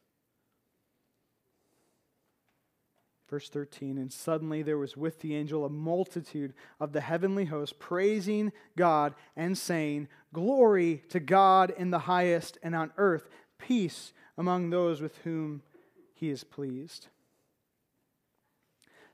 Verse 3.30 3.48
13, 3.48 3.96
and 3.96 4.12
suddenly 4.12 4.60
there 4.60 4.76
was 4.76 4.98
with 4.98 5.20
the 5.20 5.34
angel 5.34 5.64
a 5.64 5.70
multitude 5.70 6.52
of 6.78 6.92
the 6.92 7.00
heavenly 7.00 7.46
host 7.46 7.78
praising 7.78 8.52
God 8.76 9.14
and 9.34 9.56
saying, 9.56 10.08
Glory 10.34 11.02
to 11.08 11.20
God 11.20 11.72
in 11.74 11.90
the 11.90 12.00
highest, 12.00 12.58
and 12.62 12.74
on 12.74 12.92
earth 12.98 13.30
peace 13.56 14.12
among 14.36 14.68
those 14.68 15.00
with 15.00 15.16
whom 15.24 15.62
he 16.12 16.28
is 16.28 16.44
pleased. 16.44 17.06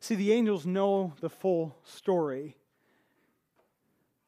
See, 0.01 0.16
the 0.16 0.33
angels 0.33 0.66
know 0.66 1.12
the 1.20 1.31
full 1.31 1.77
story. 1.85 2.57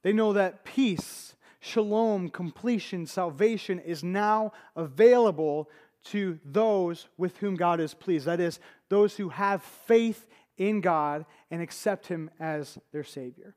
They 0.02 0.12
know 0.12 0.32
that 0.34 0.64
peace, 0.64 1.34
shalom, 1.66 2.28
completion, 2.28 3.06
salvation 3.06 3.78
is 3.80 4.04
now 4.04 4.52
available 4.76 5.68
to 6.04 6.38
those 6.44 7.08
with 7.18 7.36
whom 7.38 7.56
God 7.56 7.80
is 7.80 7.92
pleased. 7.92 8.26
That 8.26 8.40
is, 8.40 8.60
those 8.88 9.16
who 9.16 9.30
have 9.30 9.62
faith 9.62 10.26
in 10.56 10.80
God 10.80 11.26
and 11.50 11.60
accept 11.60 12.06
Him 12.06 12.30
as 12.38 12.78
their 12.92 13.04
Savior. 13.04 13.56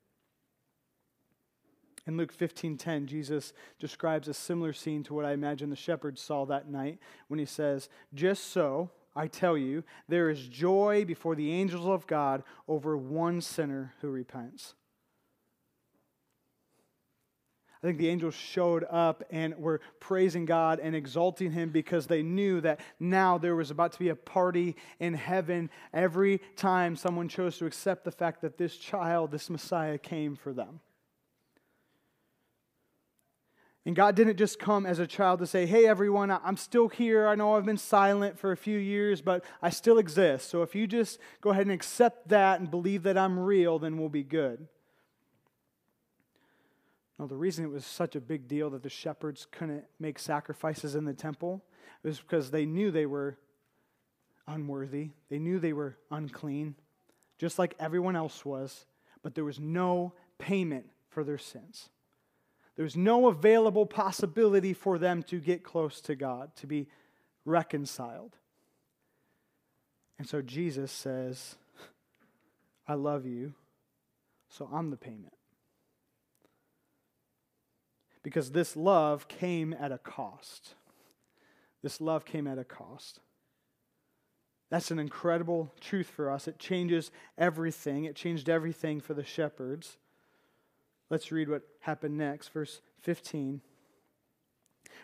In 2.07 2.17
Luke 2.17 2.33
15:10, 2.33 3.05
Jesus 3.05 3.53
describes 3.77 4.27
a 4.27 4.33
similar 4.33 4.73
scene 4.73 5.03
to 5.03 5.13
what 5.13 5.25
I 5.25 5.33
imagine 5.33 5.69
the 5.69 5.75
shepherds 5.75 6.19
saw 6.19 6.45
that 6.45 6.67
night 6.67 6.97
when 7.27 7.37
he 7.37 7.45
says, 7.45 7.87
"Just 8.15 8.45
so, 8.45 8.89
I 9.15 9.27
tell 9.27 9.55
you, 9.55 9.83
there 10.07 10.29
is 10.31 10.47
joy 10.47 11.05
before 11.05 11.35
the 11.35 11.51
angels 11.51 11.85
of 11.85 12.07
God 12.07 12.43
over 12.67 12.97
one 12.97 13.41
sinner 13.41 13.93
who 14.01 14.09
repents." 14.09 14.73
I 17.81 17.87
think 17.87 17.97
the 17.97 18.09
angels 18.09 18.35
showed 18.35 18.85
up 18.89 19.23
and 19.31 19.57
were 19.57 19.79
praising 20.01 20.43
God 20.43 20.81
and 20.81 20.93
exalting 20.93 21.51
Him 21.51 21.69
because 21.69 22.07
they 22.07 22.21
knew 22.21 22.59
that 22.59 22.81
now 22.99 23.37
there 23.37 23.55
was 23.55 23.71
about 23.71 23.93
to 23.93 23.99
be 23.99 24.09
a 24.09 24.15
party 24.15 24.75
in 24.99 25.13
heaven 25.13 25.69
every 25.93 26.41
time 26.57 26.97
someone 26.97 27.29
chose 27.29 27.57
to 27.59 27.65
accept 27.65 28.03
the 28.03 28.11
fact 28.11 28.41
that 28.41 28.57
this 28.57 28.75
child, 28.75 29.31
this 29.31 29.49
Messiah, 29.49 29.97
came 29.97 30.35
for 30.35 30.51
them. 30.51 30.81
And 33.85 33.95
God 33.95 34.13
didn't 34.13 34.35
just 34.35 34.59
come 34.59 34.85
as 34.85 34.99
a 34.99 35.07
child 35.07 35.39
to 35.39 35.47
say, 35.47 35.65
Hey, 35.65 35.87
everyone, 35.87 36.29
I'm 36.31 36.57
still 36.57 36.89
here. 36.89 37.29
I 37.29 37.35
know 37.35 37.55
I've 37.55 37.65
been 37.65 37.77
silent 37.77 38.37
for 38.37 38.51
a 38.51 38.57
few 38.57 38.77
years, 38.77 39.21
but 39.21 39.43
I 39.61 39.69
still 39.69 39.99
exist. 39.99 40.49
So 40.49 40.63
if 40.63 40.75
you 40.75 40.85
just 40.85 41.17
go 41.39 41.51
ahead 41.51 41.65
and 41.65 41.71
accept 41.71 42.27
that 42.27 42.59
and 42.59 42.69
believe 42.69 43.03
that 43.03 43.17
I'm 43.17 43.39
real, 43.39 43.79
then 43.79 43.97
we'll 43.97 44.09
be 44.09 44.23
good. 44.23 44.67
No, 47.19 47.27
the 47.27 47.35
reason 47.35 47.65
it 47.65 47.69
was 47.69 47.85
such 47.85 48.15
a 48.15 48.21
big 48.21 48.47
deal 48.47 48.69
that 48.69 48.81
the 48.81 48.89
shepherds 48.89 49.45
couldn't 49.51 49.83
make 49.99 50.17
sacrifices 50.17 50.95
in 50.95 51.03
the 51.03 51.13
temple 51.13 51.61
was 52.01 52.19
because 52.19 52.49
they 52.49 52.65
knew 52.65 52.91
they 52.91 53.05
were 53.05 53.37
unworthy, 54.47 55.11
they 55.29 55.37
knew 55.37 55.59
they 55.59 55.73
were 55.73 55.97
unclean, 56.09 56.75
just 57.37 57.59
like 57.59 57.75
everyone 57.77 58.15
else 58.15 58.45
was, 58.45 58.85
but 59.21 59.35
there 59.35 59.43
was 59.43 59.59
no 59.59 60.13
payment 60.37 60.85
for 61.09 61.25
their 61.25 61.37
sins. 61.37 61.89
There 62.77 62.83
was 62.83 62.95
no 62.95 63.27
available 63.27 63.85
possibility 63.85 64.73
for 64.73 64.97
them 64.97 65.21
to 65.23 65.39
get 65.39 65.61
close 65.63 65.99
to 66.01 66.15
God, 66.15 66.55
to 66.55 66.67
be 66.67 66.87
reconciled. 67.43 68.37
And 70.17 70.27
so 70.27 70.41
Jesus 70.41 70.89
says, 70.89 71.55
I 72.87 72.93
love 72.93 73.25
you, 73.25 73.53
so 74.47 74.69
I'm 74.71 74.89
the 74.89 74.97
payment. 74.97 75.33
Because 78.29 78.51
this 78.51 78.75
love 78.75 79.27
came 79.27 79.73
at 79.73 79.91
a 79.91 79.97
cost. 79.97 80.75
This 81.81 81.99
love 81.99 82.25
came 82.25 82.45
at 82.45 82.59
a 82.59 82.63
cost. 82.63 83.21
That's 84.69 84.91
an 84.91 84.99
incredible 84.99 85.73
truth 85.81 86.05
for 86.05 86.29
us. 86.29 86.47
It 86.47 86.59
changes 86.59 87.09
everything. 87.39 88.05
It 88.05 88.15
changed 88.15 88.47
everything 88.47 89.01
for 89.01 89.15
the 89.15 89.23
shepherds. 89.23 89.97
Let's 91.09 91.31
read 91.31 91.49
what 91.49 91.63
happened 91.79 92.19
next, 92.19 92.49
verse 92.49 92.81
15. 93.01 93.61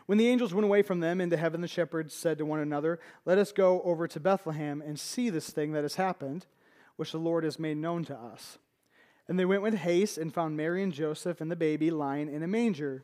When 0.05 0.19
the 0.19 0.27
angels 0.27 0.53
went 0.53 0.65
away 0.65 0.83
from 0.83 0.99
them 0.99 1.19
into 1.19 1.35
heaven, 1.35 1.61
the 1.61 1.67
shepherds 1.67 2.13
said 2.13 2.37
to 2.37 2.45
one 2.45 2.59
another, 2.59 2.99
Let 3.25 3.39
us 3.39 3.51
go 3.51 3.81
over 3.81 4.07
to 4.07 4.19
Bethlehem 4.19 4.83
and 4.85 4.99
see 4.99 5.31
this 5.31 5.49
thing 5.49 5.71
that 5.71 5.83
has 5.83 5.95
happened, 5.95 6.45
which 6.95 7.11
the 7.11 7.17
Lord 7.17 7.43
has 7.43 7.57
made 7.57 7.77
known 7.77 8.05
to 8.05 8.15
us. 8.15 8.59
And 9.27 9.39
they 9.39 9.45
went 9.45 9.63
with 9.63 9.73
haste 9.73 10.19
and 10.19 10.31
found 10.31 10.55
Mary 10.55 10.83
and 10.83 10.93
Joseph 10.93 11.41
and 11.41 11.49
the 11.49 11.55
baby 11.55 11.89
lying 11.89 12.31
in 12.31 12.43
a 12.43 12.47
manger. 12.47 13.03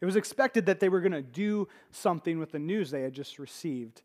It 0.00 0.06
was 0.06 0.16
expected 0.16 0.66
that 0.66 0.80
they 0.80 0.88
were 0.88 1.00
going 1.00 1.12
to 1.12 1.22
do 1.22 1.68
something 1.90 2.38
with 2.38 2.52
the 2.52 2.58
news 2.58 2.90
they 2.90 3.02
had 3.02 3.14
just 3.14 3.38
received. 3.38 4.02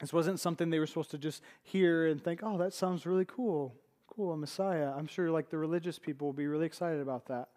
This 0.00 0.12
wasn't 0.12 0.40
something 0.40 0.68
they 0.68 0.80
were 0.80 0.86
supposed 0.86 1.12
to 1.12 1.18
just 1.18 1.42
hear 1.62 2.08
and 2.08 2.22
think, 2.22 2.40
oh, 2.42 2.58
that 2.58 2.74
sounds 2.74 3.06
really 3.06 3.24
cool. 3.24 3.74
Cool, 4.08 4.32
a 4.32 4.36
Messiah. 4.36 4.92
I'm 4.96 5.06
sure 5.06 5.30
like 5.30 5.48
the 5.48 5.58
religious 5.58 5.98
people 5.98 6.26
will 6.26 6.32
be 6.32 6.46
really 6.46 6.66
excited 6.66 7.00
about 7.00 7.26
that. 7.26 7.48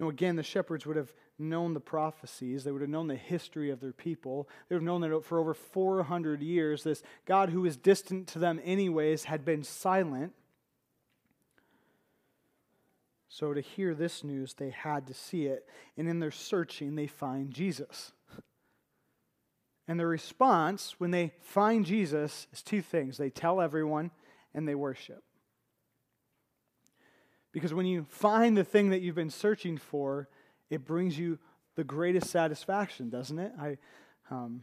No, 0.00 0.08
again, 0.08 0.36
the 0.36 0.42
shepherds 0.42 0.84
would 0.86 0.96
have 0.96 1.12
known 1.38 1.72
the 1.72 1.80
prophecies. 1.80 2.64
They 2.64 2.72
would 2.72 2.80
have 2.80 2.90
known 2.90 3.06
the 3.06 3.14
history 3.14 3.70
of 3.70 3.80
their 3.80 3.92
people. 3.92 4.48
They 4.68 4.74
would 4.74 4.82
have 4.82 4.86
known 4.86 5.00
that 5.02 5.24
for 5.24 5.38
over 5.38 5.54
400 5.54 6.42
years, 6.42 6.82
this 6.82 7.02
God 7.26 7.50
who 7.50 7.62
was 7.62 7.76
distant 7.76 8.26
to 8.28 8.38
them, 8.38 8.60
anyways, 8.64 9.24
had 9.24 9.44
been 9.44 9.62
silent. 9.62 10.32
So, 13.34 13.52
to 13.52 13.60
hear 13.60 13.96
this 13.96 14.22
news, 14.22 14.54
they 14.54 14.70
had 14.70 15.08
to 15.08 15.12
see 15.12 15.46
it. 15.46 15.66
And 15.96 16.08
in 16.08 16.20
their 16.20 16.30
searching, 16.30 16.94
they 16.94 17.08
find 17.08 17.50
Jesus. 17.50 18.12
And 19.88 20.00
the 20.00 20.06
response 20.06 20.94
when 20.96 21.10
they 21.10 21.34
find 21.42 21.84
Jesus 21.84 22.46
is 22.54 22.62
two 22.62 22.80
things 22.80 23.18
they 23.18 23.28
tell 23.28 23.60
everyone 23.60 24.12
and 24.54 24.66
they 24.66 24.74
worship. 24.74 25.22
Because 27.52 27.74
when 27.74 27.84
you 27.84 28.04
find 28.08 28.56
the 28.56 28.64
thing 28.64 28.88
that 28.90 29.02
you've 29.02 29.14
been 29.14 29.28
searching 29.28 29.76
for, 29.76 30.30
it 30.70 30.86
brings 30.86 31.18
you 31.18 31.38
the 31.74 31.84
greatest 31.84 32.30
satisfaction, 32.30 33.10
doesn't 33.10 33.38
it? 33.38 33.52
I, 33.60 33.76
um, 34.30 34.62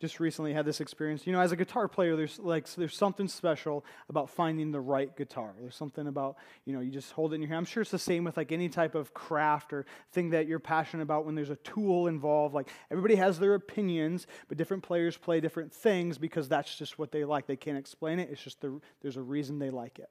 just 0.00 0.20
recently 0.20 0.52
had 0.52 0.64
this 0.64 0.80
experience. 0.80 1.26
You 1.26 1.32
know, 1.32 1.40
as 1.40 1.52
a 1.52 1.56
guitar 1.56 1.88
player, 1.88 2.16
there's 2.16 2.38
like 2.38 2.72
there's 2.74 2.96
something 2.96 3.28
special 3.28 3.84
about 4.08 4.30
finding 4.30 4.70
the 4.70 4.80
right 4.80 5.14
guitar. 5.16 5.54
There's 5.60 5.74
something 5.74 6.06
about 6.06 6.36
you 6.64 6.72
know 6.72 6.80
you 6.80 6.90
just 6.90 7.12
hold 7.12 7.32
it 7.32 7.36
in 7.36 7.42
your 7.42 7.48
hand. 7.48 7.58
I'm 7.58 7.64
sure 7.64 7.80
it's 7.82 7.90
the 7.90 7.98
same 7.98 8.24
with 8.24 8.36
like 8.36 8.52
any 8.52 8.68
type 8.68 8.94
of 8.94 9.12
craft 9.12 9.72
or 9.72 9.86
thing 10.12 10.30
that 10.30 10.46
you're 10.46 10.58
passionate 10.60 11.02
about. 11.02 11.26
When 11.26 11.34
there's 11.34 11.50
a 11.50 11.56
tool 11.56 12.06
involved, 12.06 12.54
like 12.54 12.68
everybody 12.90 13.16
has 13.16 13.38
their 13.38 13.54
opinions, 13.54 14.26
but 14.48 14.56
different 14.56 14.82
players 14.82 15.16
play 15.16 15.40
different 15.40 15.72
things 15.72 16.18
because 16.18 16.48
that's 16.48 16.76
just 16.76 16.98
what 16.98 17.10
they 17.10 17.24
like. 17.24 17.46
They 17.46 17.56
can't 17.56 17.78
explain 17.78 18.18
it. 18.18 18.28
It's 18.30 18.42
just 18.42 18.60
the, 18.60 18.80
there's 19.02 19.16
a 19.16 19.22
reason 19.22 19.58
they 19.58 19.70
like 19.70 19.98
it. 19.98 20.10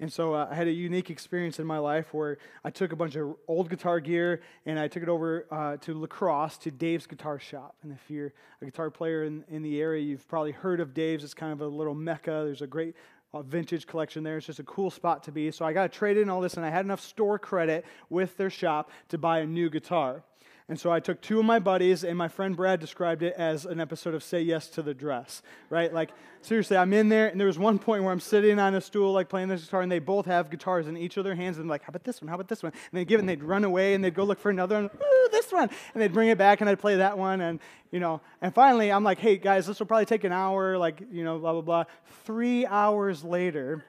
And 0.00 0.12
so 0.12 0.34
uh, 0.34 0.48
I 0.50 0.54
had 0.54 0.68
a 0.68 0.72
unique 0.72 1.10
experience 1.10 1.58
in 1.58 1.66
my 1.66 1.78
life 1.78 2.14
where 2.14 2.38
I 2.62 2.70
took 2.70 2.92
a 2.92 2.96
bunch 2.96 3.16
of 3.16 3.34
old 3.48 3.68
guitar 3.68 3.98
gear 3.98 4.42
and 4.64 4.78
I 4.78 4.86
took 4.86 5.02
it 5.02 5.08
over 5.08 5.46
uh, 5.50 5.76
to 5.78 5.94
La 5.94 6.06
Crosse 6.06 6.56
to 6.58 6.70
Dave's 6.70 7.06
Guitar 7.06 7.40
Shop. 7.40 7.74
And 7.82 7.92
if 7.92 8.08
you're 8.08 8.32
a 8.62 8.64
guitar 8.64 8.90
player 8.90 9.24
in, 9.24 9.44
in 9.48 9.62
the 9.62 9.80
area, 9.80 10.02
you've 10.02 10.28
probably 10.28 10.52
heard 10.52 10.78
of 10.78 10.94
Dave's. 10.94 11.24
It's 11.24 11.34
kind 11.34 11.52
of 11.52 11.60
a 11.62 11.66
little 11.66 11.94
mecca. 11.94 12.42
There's 12.44 12.62
a 12.62 12.66
great 12.66 12.94
uh, 13.34 13.42
vintage 13.42 13.86
collection 13.88 14.22
there. 14.22 14.36
It's 14.38 14.46
just 14.46 14.60
a 14.60 14.64
cool 14.64 14.90
spot 14.90 15.24
to 15.24 15.32
be. 15.32 15.50
So 15.50 15.64
I 15.64 15.72
got 15.72 15.90
to 15.90 15.98
trade 15.98 16.16
in 16.16 16.30
all 16.30 16.40
this, 16.40 16.54
and 16.54 16.64
I 16.64 16.70
had 16.70 16.84
enough 16.84 17.00
store 17.00 17.38
credit 17.38 17.84
with 18.08 18.36
their 18.36 18.50
shop 18.50 18.90
to 19.08 19.18
buy 19.18 19.40
a 19.40 19.46
new 19.46 19.68
guitar. 19.68 20.22
And 20.70 20.78
so 20.78 20.92
I 20.92 21.00
took 21.00 21.22
two 21.22 21.38
of 21.38 21.46
my 21.46 21.58
buddies, 21.58 22.04
and 22.04 22.18
my 22.18 22.28
friend 22.28 22.54
Brad 22.54 22.78
described 22.78 23.22
it 23.22 23.32
as 23.38 23.64
an 23.64 23.80
episode 23.80 24.12
of 24.12 24.22
Say 24.22 24.42
Yes 24.42 24.68
to 24.68 24.82
the 24.82 24.92
Dress, 24.92 25.40
right? 25.70 25.90
Like, 25.90 26.10
seriously, 26.42 26.76
I'm 26.76 26.92
in 26.92 27.08
there, 27.08 27.28
and 27.28 27.40
there 27.40 27.46
was 27.46 27.58
one 27.58 27.78
point 27.78 28.02
where 28.02 28.12
I'm 28.12 28.20
sitting 28.20 28.58
on 28.58 28.74
a 28.74 28.80
stool, 28.82 29.14
like 29.14 29.30
playing 29.30 29.48
this 29.48 29.64
guitar, 29.64 29.80
and 29.80 29.90
they 29.90 29.98
both 29.98 30.26
have 30.26 30.50
guitars 30.50 30.86
in 30.86 30.98
each 30.98 31.16
of 31.16 31.24
their 31.24 31.34
hands, 31.34 31.56
and 31.56 31.64
I'm 31.64 31.70
like, 31.70 31.84
how 31.84 31.88
about 31.88 32.04
this 32.04 32.20
one? 32.20 32.28
How 32.28 32.34
about 32.34 32.48
this 32.48 32.62
one? 32.62 32.72
And 32.72 32.98
they'd 32.98 33.08
give 33.08 33.18
it, 33.18 33.22
and 33.22 33.28
they'd 33.30 33.42
run 33.42 33.64
away, 33.64 33.94
and 33.94 34.04
they'd 34.04 34.14
go 34.14 34.24
look 34.24 34.38
for 34.38 34.50
another 34.50 34.74
one. 34.74 34.90
Ooh, 34.94 35.28
this 35.32 35.50
one. 35.50 35.70
And 35.94 36.02
they'd 36.02 36.12
bring 36.12 36.28
it 36.28 36.36
back, 36.36 36.60
and 36.60 36.68
I'd 36.68 36.78
play 36.78 36.96
that 36.96 37.16
one, 37.16 37.40
and, 37.40 37.60
you 37.90 37.98
know, 37.98 38.20
and 38.42 38.54
finally, 38.54 38.92
I'm 38.92 39.04
like, 39.04 39.20
hey, 39.20 39.38
guys, 39.38 39.66
this 39.66 39.78
will 39.78 39.86
probably 39.86 40.04
take 40.04 40.24
an 40.24 40.32
hour, 40.32 40.76
like, 40.76 41.00
you 41.10 41.24
know, 41.24 41.38
blah, 41.38 41.52
blah, 41.52 41.62
blah. 41.62 41.84
Three 42.24 42.66
hours 42.66 43.24
later, 43.24 43.86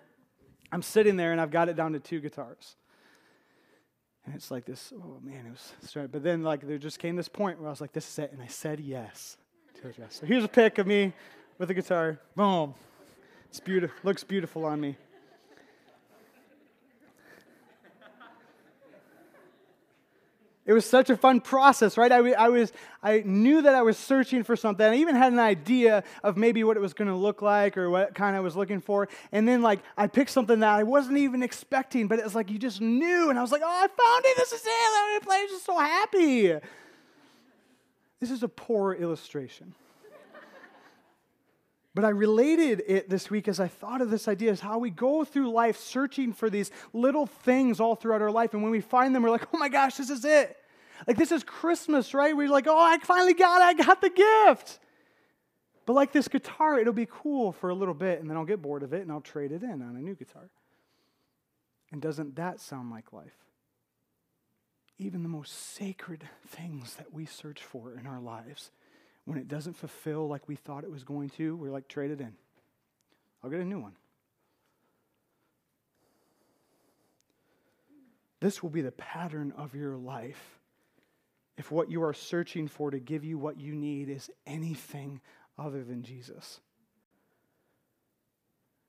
I'm 0.72 0.82
sitting 0.82 1.18
there, 1.18 1.34
and 1.34 1.42
I've 1.42 1.52
got 1.52 1.68
it 1.68 1.76
down 1.76 1.92
to 1.92 2.00
two 2.00 2.22
guitars. 2.22 2.78
And 4.30 4.36
it's 4.36 4.52
like 4.52 4.66
this, 4.66 4.94
oh 4.96 5.18
man, 5.24 5.48
it 5.48 5.50
was 5.50 5.74
strange. 5.82 6.12
But 6.12 6.22
then 6.22 6.44
like 6.44 6.62
there 6.62 6.78
just 6.78 7.00
came 7.00 7.16
this 7.16 7.28
point 7.28 7.60
where 7.60 7.68
I 7.68 7.72
was 7.72 7.82
like, 7.82 7.94
this 7.94 8.08
is 8.08 8.20
it. 8.20 8.32
And 8.32 8.40
I 8.40 8.46
said 8.46 8.80
yes 8.80 9.38
to 9.82 9.92
dress. 9.92 10.20
So 10.20 10.28
here's 10.28 10.44
a 10.44 10.48
pic 10.48 10.78
of 10.78 10.86
me 10.86 11.14
with 11.58 11.72
a 11.72 11.74
guitar. 11.74 12.20
Boom. 12.36 12.76
It's 13.50 13.60
beautiful. 13.60 13.98
Looks 14.04 14.24
beautiful 14.24 14.66
on 14.66 14.80
me. 14.80 14.98
It 20.70 20.74
was 20.74 20.86
such 20.86 21.10
a 21.10 21.18
fun 21.18 21.42
process, 21.42 21.98
right? 21.98 22.12
I, 22.12 22.20
I, 22.34 22.50
was, 22.50 22.72
I 23.02 23.24
knew 23.26 23.64
that 23.64 23.74
I 23.74 23.82
was 23.82 23.98
searching 23.98 24.44
for 24.44 24.56
something. 24.56 24.86
I 24.86 24.98
even 24.98 25.16
had 25.16 25.34
an 25.34 25.40
idea 25.40 26.04
of 26.24 26.38
maybe 26.38 26.64
what 26.64 26.78
it 26.78 26.80
was 26.80 26.94
going 26.94 27.08
to 27.08 27.16
look 27.16 27.42
like 27.42 27.76
or 27.76 27.90
what 27.90 28.14
kind 28.14 28.36
I 28.36 28.40
was 28.42 28.56
looking 28.56 28.80
for. 28.80 29.10
And 29.32 29.48
then, 29.48 29.64
like, 29.64 29.80
I 29.98 30.06
picked 30.06 30.30
something 30.30 30.60
that 30.60 30.70
I 30.70 30.84
wasn't 30.84 31.18
even 31.18 31.42
expecting, 31.42 32.08
but 32.08 32.20
it 32.20 32.24
was 32.24 32.36
like 32.36 32.52
you 32.52 32.60
just 32.60 32.82
knew. 32.82 33.32
And 33.32 33.40
I 33.40 33.42
was 33.42 33.52
like, 33.52 33.64
oh, 33.66 33.68
I 33.68 33.88
found 33.88 34.26
it. 34.26 34.38
This 34.38 34.52
is 34.52 34.62
it. 34.64 35.24
Play. 35.24 35.38
I'm 35.38 35.48
just 35.48 35.66
so 35.66 35.76
happy. 35.76 36.50
This 38.20 38.30
is 38.30 38.44
a 38.44 38.48
poor 38.48 38.94
illustration. 38.94 39.74
But 42.00 42.06
I 42.06 42.12
related 42.12 42.82
it 42.88 43.10
this 43.10 43.30
week 43.30 43.50
as 43.50 43.60
I 43.60 43.68
thought 43.68 44.00
of 44.00 44.10
this 44.10 44.30
idea 44.30 44.54
is 44.54 44.62
how 44.62 44.78
we 44.78 44.90
go 44.90 45.26
through 45.26 45.52
life 45.52 45.76
searching 45.76 46.32
for 46.32 46.50
these 46.50 46.72
little 46.94 47.26
things 47.26 47.82
all 47.82 47.94
throughout 47.94 48.22
our 48.22 48.32
life. 48.32 48.54
And 48.54 48.64
when 48.64 48.72
we 48.72 48.80
find 48.80 49.14
them, 49.14 49.22
we're 49.22 49.30
like, 49.32 49.54
oh 49.54 49.58
my 49.58 49.68
gosh, 49.68 49.96
this 49.96 50.10
is 50.10 50.24
it. 50.24 50.56
Like, 51.08 51.18
this 51.18 51.34
is 51.34 51.44
Christmas, 51.44 52.14
right? 52.14 52.34
We're 52.34 52.48
like, 52.48 52.68
oh, 52.68 52.80
I 52.80 53.00
finally 53.00 53.34
got 53.34 53.62
it. 53.62 53.66
I 53.66 53.84
got 53.84 54.00
the 54.00 54.10
gift. 54.12 54.80
But 55.86 55.92
like 55.92 56.14
this 56.14 56.30
guitar, 56.30 56.80
it'll 56.80 56.94
be 56.94 57.06
cool 57.06 57.52
for 57.52 57.70
a 57.70 57.76
little 57.76 57.94
bit, 57.94 58.22
and 58.22 58.30
then 58.30 58.38
I'll 58.38 58.46
get 58.46 58.62
bored 58.62 58.84
of 58.84 58.94
it 58.94 59.02
and 59.02 59.12
I'll 59.12 59.20
trade 59.20 59.52
it 59.52 59.62
in 59.62 59.82
on 59.82 59.98
a 59.98 60.00
new 60.00 60.16
guitar. 60.16 60.50
And 61.92 62.02
doesn't 62.02 62.38
that 62.38 62.62
sound 62.62 62.92
like 62.92 63.12
life? 63.12 63.36
Even 64.98 65.22
the 65.22 65.28
most 65.28 65.74
sacred 65.76 66.24
things 66.48 66.96
that 66.96 67.14
we 67.14 67.26
search 67.26 67.62
for 67.62 67.94
in 67.94 68.08
our 68.08 68.22
lives 68.22 68.72
when 69.30 69.38
it 69.38 69.48
doesn't 69.48 69.76
fulfill 69.76 70.28
like 70.28 70.48
we 70.48 70.56
thought 70.56 70.84
it 70.84 70.90
was 70.90 71.04
going 71.04 71.30
to, 71.30 71.56
we're 71.56 71.70
like, 71.70 71.88
trade 71.88 72.10
it 72.10 72.20
in. 72.20 72.34
I'll 73.44 73.50
get 73.52 73.60
a 73.60 73.64
new 73.64 73.80
one. 73.80 73.92
This 78.40 78.64
will 78.64 78.72
be 78.72 78.82
the 78.82 78.92
pattern 78.92 79.54
of 79.56 79.76
your 79.76 79.96
life 79.98 80.60
if 81.60 81.70
what 81.70 81.92
you 81.92 82.02
are 82.02 82.14
searching 82.14 82.68
for 82.68 82.90
to 82.90 82.98
give 82.98 83.24
you 83.24 83.38
what 83.38 83.60
you 83.60 83.76
need 83.76 84.10
is 84.10 84.32
anything 84.48 85.22
other 85.60 85.84
than 85.84 86.02
Jesus. 86.02 86.60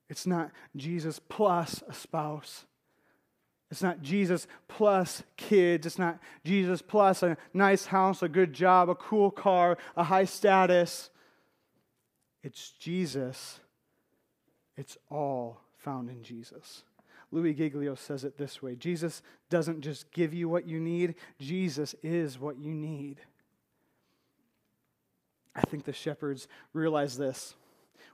It's 0.09 0.27
not 0.27 0.53
Jesus 0.75 1.21
plus 1.29 1.83
a 1.87 1.93
spouse. 1.93 2.65
It's 3.71 3.83
not 3.83 4.03
Jesus 4.03 4.47
plus 4.67 5.23
kids. 5.37 5.87
It's 5.87 5.99
not 5.99 6.19
Jesus 6.45 6.83
plus 6.83 7.23
a 7.23 7.37
nice 7.55 7.87
house, 7.87 8.23
a 8.23 8.29
good 8.29 8.53
job, 8.53 8.91
a 8.91 8.95
cool 8.95 9.31
car, 9.31 9.79
a 9.97 10.05
high 10.05 10.25
status. 10.25 11.11
It's 12.43 12.71
Jesus. 12.73 13.61
It's 14.77 14.99
all 15.09 15.61
found 15.79 16.11
in 16.11 16.23
Jesus. 16.23 16.83
Louis 17.33 17.55
Giglio 17.55 17.95
says 17.95 18.25
it 18.25 18.37
this 18.37 18.61
way 18.61 18.75
Jesus 18.75 19.23
doesn't 19.51 19.83
just 19.83 20.11
give 20.11 20.35
you 20.35 20.49
what 20.49 20.67
you 20.67 20.81
need, 20.81 21.15
Jesus 21.39 21.95
is 22.03 22.39
what 22.39 22.59
you 22.59 22.75
need. 22.75 23.21
I 25.55 25.63
think 25.63 25.85
the 25.85 25.93
shepherds 25.93 26.49
realized 26.73 27.19
this. 27.19 27.55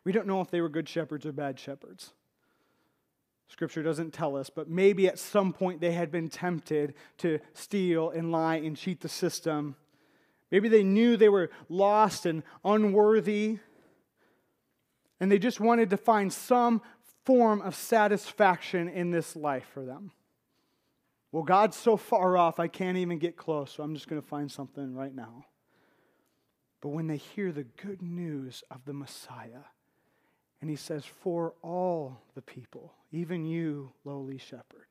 We 0.05 0.12
don't 0.12 0.27
know 0.27 0.40
if 0.40 0.51
they 0.51 0.61
were 0.61 0.69
good 0.69 0.88
shepherds 0.88 1.27
or 1.27 1.33
bad 1.33 1.59
shepherds. 1.59 2.12
Scripture 3.48 3.82
doesn't 3.82 4.12
tell 4.12 4.37
us, 4.37 4.50
but 4.50 4.68
maybe 4.68 5.06
at 5.06 5.18
some 5.18 5.52
point 5.52 5.80
they 5.80 5.92
had 5.92 6.11
been 6.11 6.28
tempted 6.28 6.94
to 7.18 7.38
steal 7.54 8.11
and 8.11 8.32
lie 8.32 8.56
and 8.56 8.76
cheat 8.76 9.00
the 9.00 9.09
system. 9.09 9.76
Maybe 10.50 10.68
they 10.68 10.82
knew 10.82 11.16
they 11.16 11.28
were 11.28 11.50
lost 11.68 12.26
and 12.26 12.42
unworthy, 12.64 13.59
and 15.20 15.30
they 15.30 15.38
just 15.38 15.61
wanted 15.61 15.90
to 15.90 15.96
find 15.96 16.32
some 16.32 16.82
form 17.24 17.62
of 17.62 17.74
satisfaction 17.74 18.88
in 18.88 19.11
this 19.11 19.37
life 19.37 19.66
for 19.72 19.85
them. 19.85 20.12
Well, 21.32 21.42
God's 21.42 21.76
so 21.76 21.96
far 21.96 22.37
off, 22.37 22.59
I 22.61 22.68
can't 22.68 22.98
even 22.98 23.18
get 23.18 23.37
close, 23.37 23.72
so 23.72 23.82
I'm 23.82 23.94
just 23.94 24.09
going 24.09 24.20
to 24.20 24.26
find 24.26 24.50
something 24.50 24.94
right 24.94 25.14
now. 25.14 25.46
But 26.80 26.90
when 26.90 27.06
they 27.06 27.16
hear 27.16 27.52
the 27.52 27.64
good 27.64 28.02
news 28.02 28.62
of 28.70 28.85
the 28.85 28.92
Messiah, 28.92 29.64
and 30.66 30.70
he 30.72 30.76
says, 30.76 31.05
For 31.05 31.55
all 31.62 32.18
the 32.35 32.42
people, 32.42 32.92
even 33.12 33.44
you, 33.44 33.92
lowly 34.05 34.37
shepherd, 34.37 34.88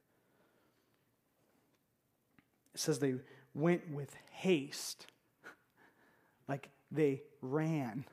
it 2.73 2.79
says 2.79 2.99
they 2.99 3.15
went 3.53 3.91
with 3.91 4.15
haste, 4.31 5.05
like 6.47 6.69
they 6.91 7.23
ran. 7.41 8.05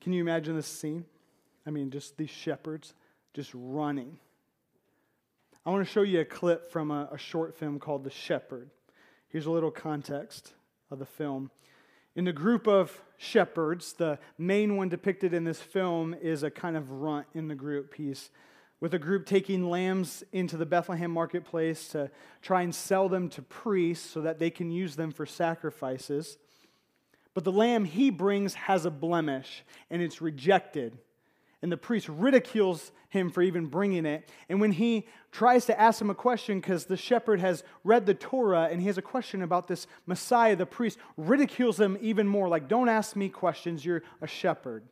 Can 0.00 0.14
you 0.14 0.22
imagine 0.22 0.56
this 0.56 0.66
scene? 0.66 1.04
I 1.66 1.70
mean, 1.70 1.90
just 1.90 2.16
these 2.16 2.30
shepherds 2.30 2.94
just 3.34 3.50
running. 3.52 4.16
I 5.66 5.70
want 5.70 5.86
to 5.86 5.92
show 5.92 6.00
you 6.00 6.20
a 6.20 6.24
clip 6.24 6.72
from 6.72 6.90
a, 6.90 7.10
a, 7.12 7.18
short 7.18 7.54
film 7.54 7.78
called 7.78 8.04
The 8.04 8.10
Shepherd. 8.10 8.70
Here's 9.28 9.44
a 9.44 9.50
little 9.50 9.70
context 9.70 10.54
of 10.90 10.98
the 10.98 11.04
film. 11.04 11.50
In 12.16 12.24
the 12.24 12.32
group 12.32 12.66
of 12.66 12.98
shepherds, 13.18 13.92
the 13.92 14.18
main 14.38 14.78
one 14.78 14.88
depicted 14.88 15.34
in 15.34 15.44
this 15.44 15.60
film 15.60 16.14
is 16.14 16.42
a 16.42 16.50
kind 16.50 16.74
of 16.74 16.90
runt 16.90 17.26
in 17.34 17.46
the 17.46 17.54
group. 17.54 17.92
He's 17.94 18.30
with 18.80 18.94
a 18.94 18.98
group 18.98 19.26
taking 19.26 19.68
lambs 19.68 20.24
into 20.32 20.56
the 20.56 20.64
Bethlehem 20.64 21.10
marketplace 21.10 21.88
to 21.88 22.10
try 22.40 22.62
and 22.62 22.74
sell 22.74 23.10
them 23.10 23.28
to 23.28 23.42
priests 23.42 24.08
so 24.08 24.22
that 24.22 24.38
they 24.38 24.48
can 24.48 24.70
use 24.70 24.96
them 24.96 25.12
for 25.12 25.26
sacrifices. 25.26 26.38
But 27.34 27.44
the 27.44 27.52
lamb 27.52 27.84
he 27.84 28.08
brings 28.08 28.54
has 28.54 28.86
a 28.86 28.90
blemish 28.90 29.62
and 29.90 30.00
it's 30.00 30.22
rejected 30.22 30.96
and 31.66 31.72
the 31.72 31.76
priest 31.76 32.08
ridicules 32.08 32.92
him 33.08 33.28
for 33.28 33.42
even 33.42 33.66
bringing 33.66 34.06
it. 34.06 34.30
And 34.48 34.60
when 34.60 34.70
he 34.70 35.08
tries 35.32 35.66
to 35.66 35.80
ask 35.80 36.00
him 36.00 36.10
a 36.10 36.14
question, 36.14 36.60
because 36.60 36.84
the 36.84 36.96
shepherd 36.96 37.40
has 37.40 37.64
read 37.82 38.06
the 38.06 38.14
Torah 38.14 38.68
and 38.70 38.80
he 38.80 38.86
has 38.86 38.98
a 38.98 39.02
question 39.02 39.42
about 39.42 39.66
this 39.66 39.88
Messiah, 40.06 40.54
the 40.54 40.64
priest 40.64 40.96
ridicules 41.16 41.80
him 41.80 41.98
even 42.00 42.28
more, 42.28 42.46
like, 42.46 42.68
Don't 42.68 42.88
ask 42.88 43.16
me 43.16 43.28
questions, 43.28 43.84
you're 43.84 44.04
a 44.22 44.28
shepherd. 44.28 44.84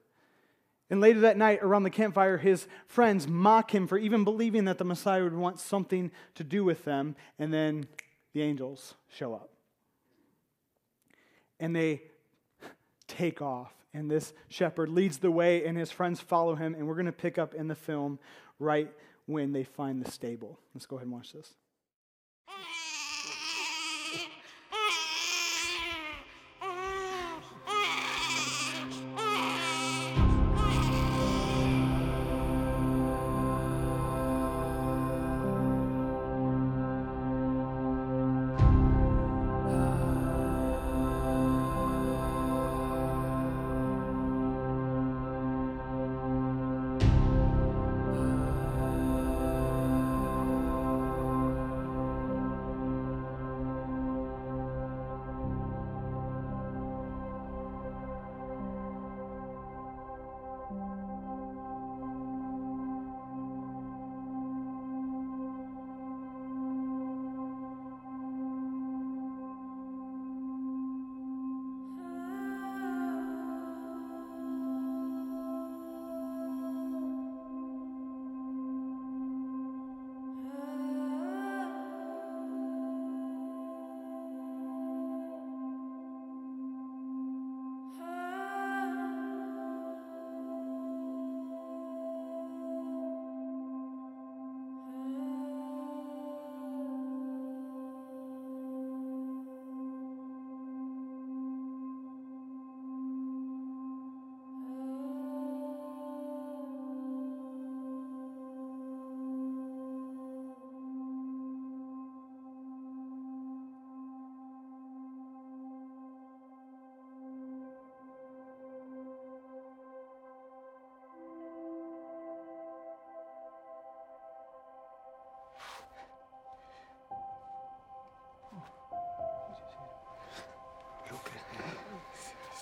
And 0.90 1.00
later 1.00 1.20
that 1.20 1.36
night, 1.36 1.60
around 1.62 1.84
the 1.84 1.90
campfire, 1.90 2.38
his 2.38 2.66
friends 2.88 3.28
mock 3.28 3.72
him 3.72 3.86
for 3.86 3.96
even 3.96 4.24
believing 4.24 4.64
that 4.64 4.78
the 4.78 4.84
Messiah 4.84 5.22
would 5.22 5.32
want 5.32 5.60
something 5.60 6.10
to 6.34 6.42
do 6.42 6.64
with 6.64 6.84
them. 6.84 7.14
And 7.38 7.54
then 7.54 7.86
the 8.32 8.42
angels 8.42 8.94
show 9.16 9.32
up. 9.32 9.50
And 11.60 11.76
they 11.76 12.02
take 13.06 13.40
off 13.40 13.72
and 13.94 14.10
this 14.10 14.34
shepherd 14.48 14.90
leads 14.90 15.18
the 15.18 15.30
way, 15.30 15.64
and 15.64 15.78
his 15.78 15.90
friends 15.90 16.20
follow 16.20 16.56
him. 16.56 16.74
And 16.74 16.86
we're 16.86 16.94
going 16.94 17.06
to 17.06 17.12
pick 17.12 17.38
up 17.38 17.54
in 17.54 17.68
the 17.68 17.74
film 17.74 18.18
right 18.58 18.90
when 19.26 19.52
they 19.52 19.64
find 19.64 20.04
the 20.04 20.10
stable. 20.10 20.58
Let's 20.74 20.86
go 20.86 20.96
ahead 20.96 21.06
and 21.06 21.14
watch 21.14 21.32
this. 21.32 21.54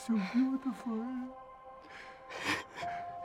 So 0.07 0.19
beautiful. 0.35 1.05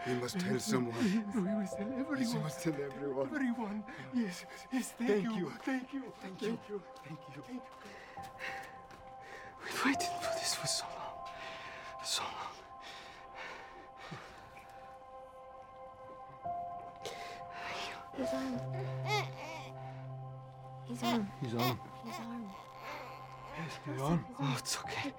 We 0.05 0.13
must 0.13 0.39
tell 0.39 0.59
someone. 0.59 0.95
We 1.35 1.41
must 1.41 1.77
tell 1.77 1.87
everyone. 1.87 2.33
We 2.33 2.39
must 2.39 2.61
tell 2.61 2.73
everyone. 2.73 3.27
Everyone. 3.33 3.83
Yes, 4.13 4.45
yes, 4.71 4.93
thank, 4.97 5.09
Thank 5.09 5.23
you. 5.23 5.31
you. 5.35 5.51
Thank 5.63 5.93
you. 5.93 6.03
Thank 6.21 6.39
Thank 6.39 6.41
you. 6.41 6.75
you. 6.75 6.81
Thank 7.05 7.19
you. 7.35 7.41
Thank 7.47 7.61
you. 7.61 8.21
We've 9.63 9.85
waited 9.85 10.13
for 10.21 10.33
this 10.39 10.53
for 10.55 10.67
so 10.67 10.85
long. 10.85 11.17
So 12.05 12.23
long. 12.23 12.53
His 18.17 18.29
arm. 18.33 18.59
His 20.87 21.03
arm. 21.03 21.27
He's 21.41 21.53
on. 21.53 21.79
His 22.05 22.19
arm. 22.19 22.45
Yes, 23.57 23.73
he's 23.85 24.01
on. 24.01 24.25
Oh, 24.39 24.55
it's 24.59 24.77
okay. 24.77 25.13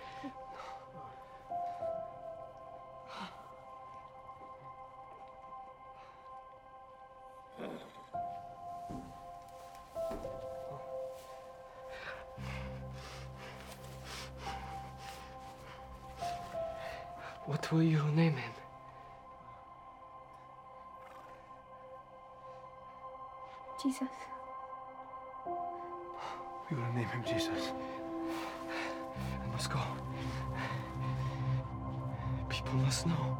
Know. 33.09 33.39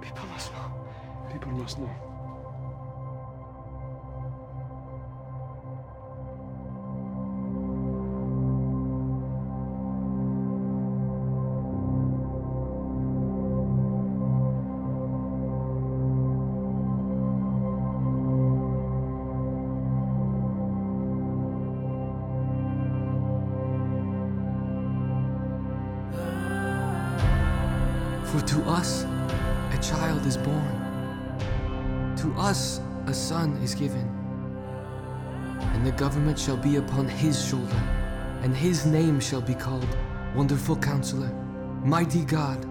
People 0.00 0.26
must 0.26 0.52
know. 0.52 0.72
People 1.32 1.52
must 1.52 1.78
know. 1.78 2.09
Us 28.80 29.04
a 29.72 29.78
child 29.82 30.24
is 30.24 30.38
born, 30.38 32.16
to 32.16 32.32
us 32.38 32.80
a 33.08 33.12
son 33.12 33.52
is 33.62 33.74
given, 33.74 34.08
and 35.74 35.86
the 35.86 35.92
government 35.92 36.38
shall 36.38 36.56
be 36.56 36.76
upon 36.76 37.06
his 37.06 37.46
shoulder, 37.46 37.82
and 38.42 38.56
his 38.56 38.86
name 38.86 39.20
shall 39.20 39.42
be 39.42 39.52
called 39.52 39.86
Wonderful 40.34 40.76
Counselor, 40.76 41.28
Mighty 41.84 42.24
God, 42.24 42.64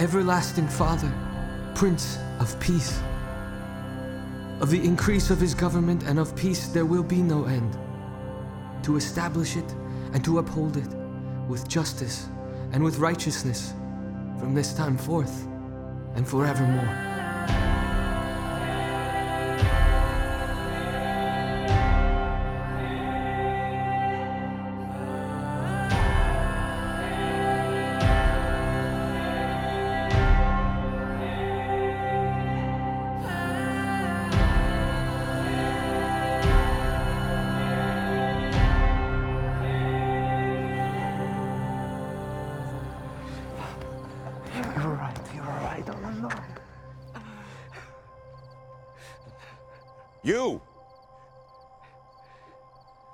Everlasting 0.00 0.66
Father, 0.66 1.12
Prince 1.76 2.18
of 2.40 2.58
Peace. 2.58 3.00
Of 4.60 4.70
the 4.70 4.84
increase 4.84 5.30
of 5.30 5.38
his 5.38 5.54
government 5.54 6.02
and 6.02 6.18
of 6.18 6.34
peace 6.34 6.66
there 6.66 6.84
will 6.84 7.04
be 7.04 7.22
no 7.22 7.44
end, 7.44 7.78
to 8.82 8.96
establish 8.96 9.56
it 9.56 9.72
and 10.14 10.24
to 10.24 10.38
uphold 10.40 10.76
it 10.76 10.92
with 11.46 11.68
justice 11.68 12.26
and 12.72 12.82
with 12.82 12.98
righteousness 12.98 13.72
from 14.44 14.52
this 14.52 14.74
time 14.74 14.98
forth 14.98 15.46
and 16.16 16.28
forevermore. 16.28 17.13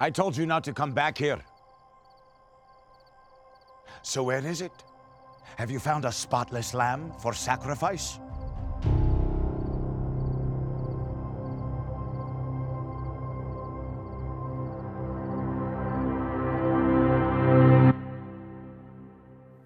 I 0.02 0.10
told 0.10 0.34
you 0.34 0.46
not 0.46 0.64
to 0.64 0.72
come 0.72 0.92
back 0.92 1.18
here. 1.18 1.38
So 4.02 4.22
where 4.22 4.44
is 4.44 4.62
it? 4.62 4.72
Have 5.56 5.70
you 5.70 5.78
found 5.78 6.06
a 6.06 6.12
spotless 6.12 6.72
lamb 6.72 7.12
for 7.20 7.34
sacrifice? 7.34 8.18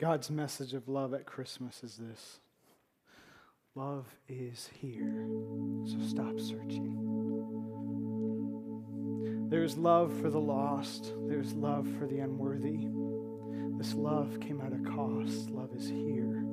God's 0.00 0.32
message 0.32 0.74
of 0.74 0.88
love 0.88 1.14
at 1.14 1.26
Christmas 1.26 1.84
is 1.84 1.96
this 1.96 2.40
Love 3.76 4.06
is 4.28 4.68
here, 4.80 5.26
so 5.86 5.96
stop 6.08 6.38
searching. 6.40 7.03
There's 9.54 9.76
love 9.76 10.12
for 10.20 10.30
the 10.30 10.40
lost, 10.40 11.12
there's 11.28 11.52
love 11.52 11.86
for 11.96 12.08
the 12.08 12.18
unworthy. 12.18 12.88
This 13.78 13.94
love 13.94 14.40
came 14.40 14.60
at 14.60 14.72
a 14.72 14.80
cost. 14.90 15.48
Love 15.48 15.70
is 15.76 15.86
here, 15.86 16.44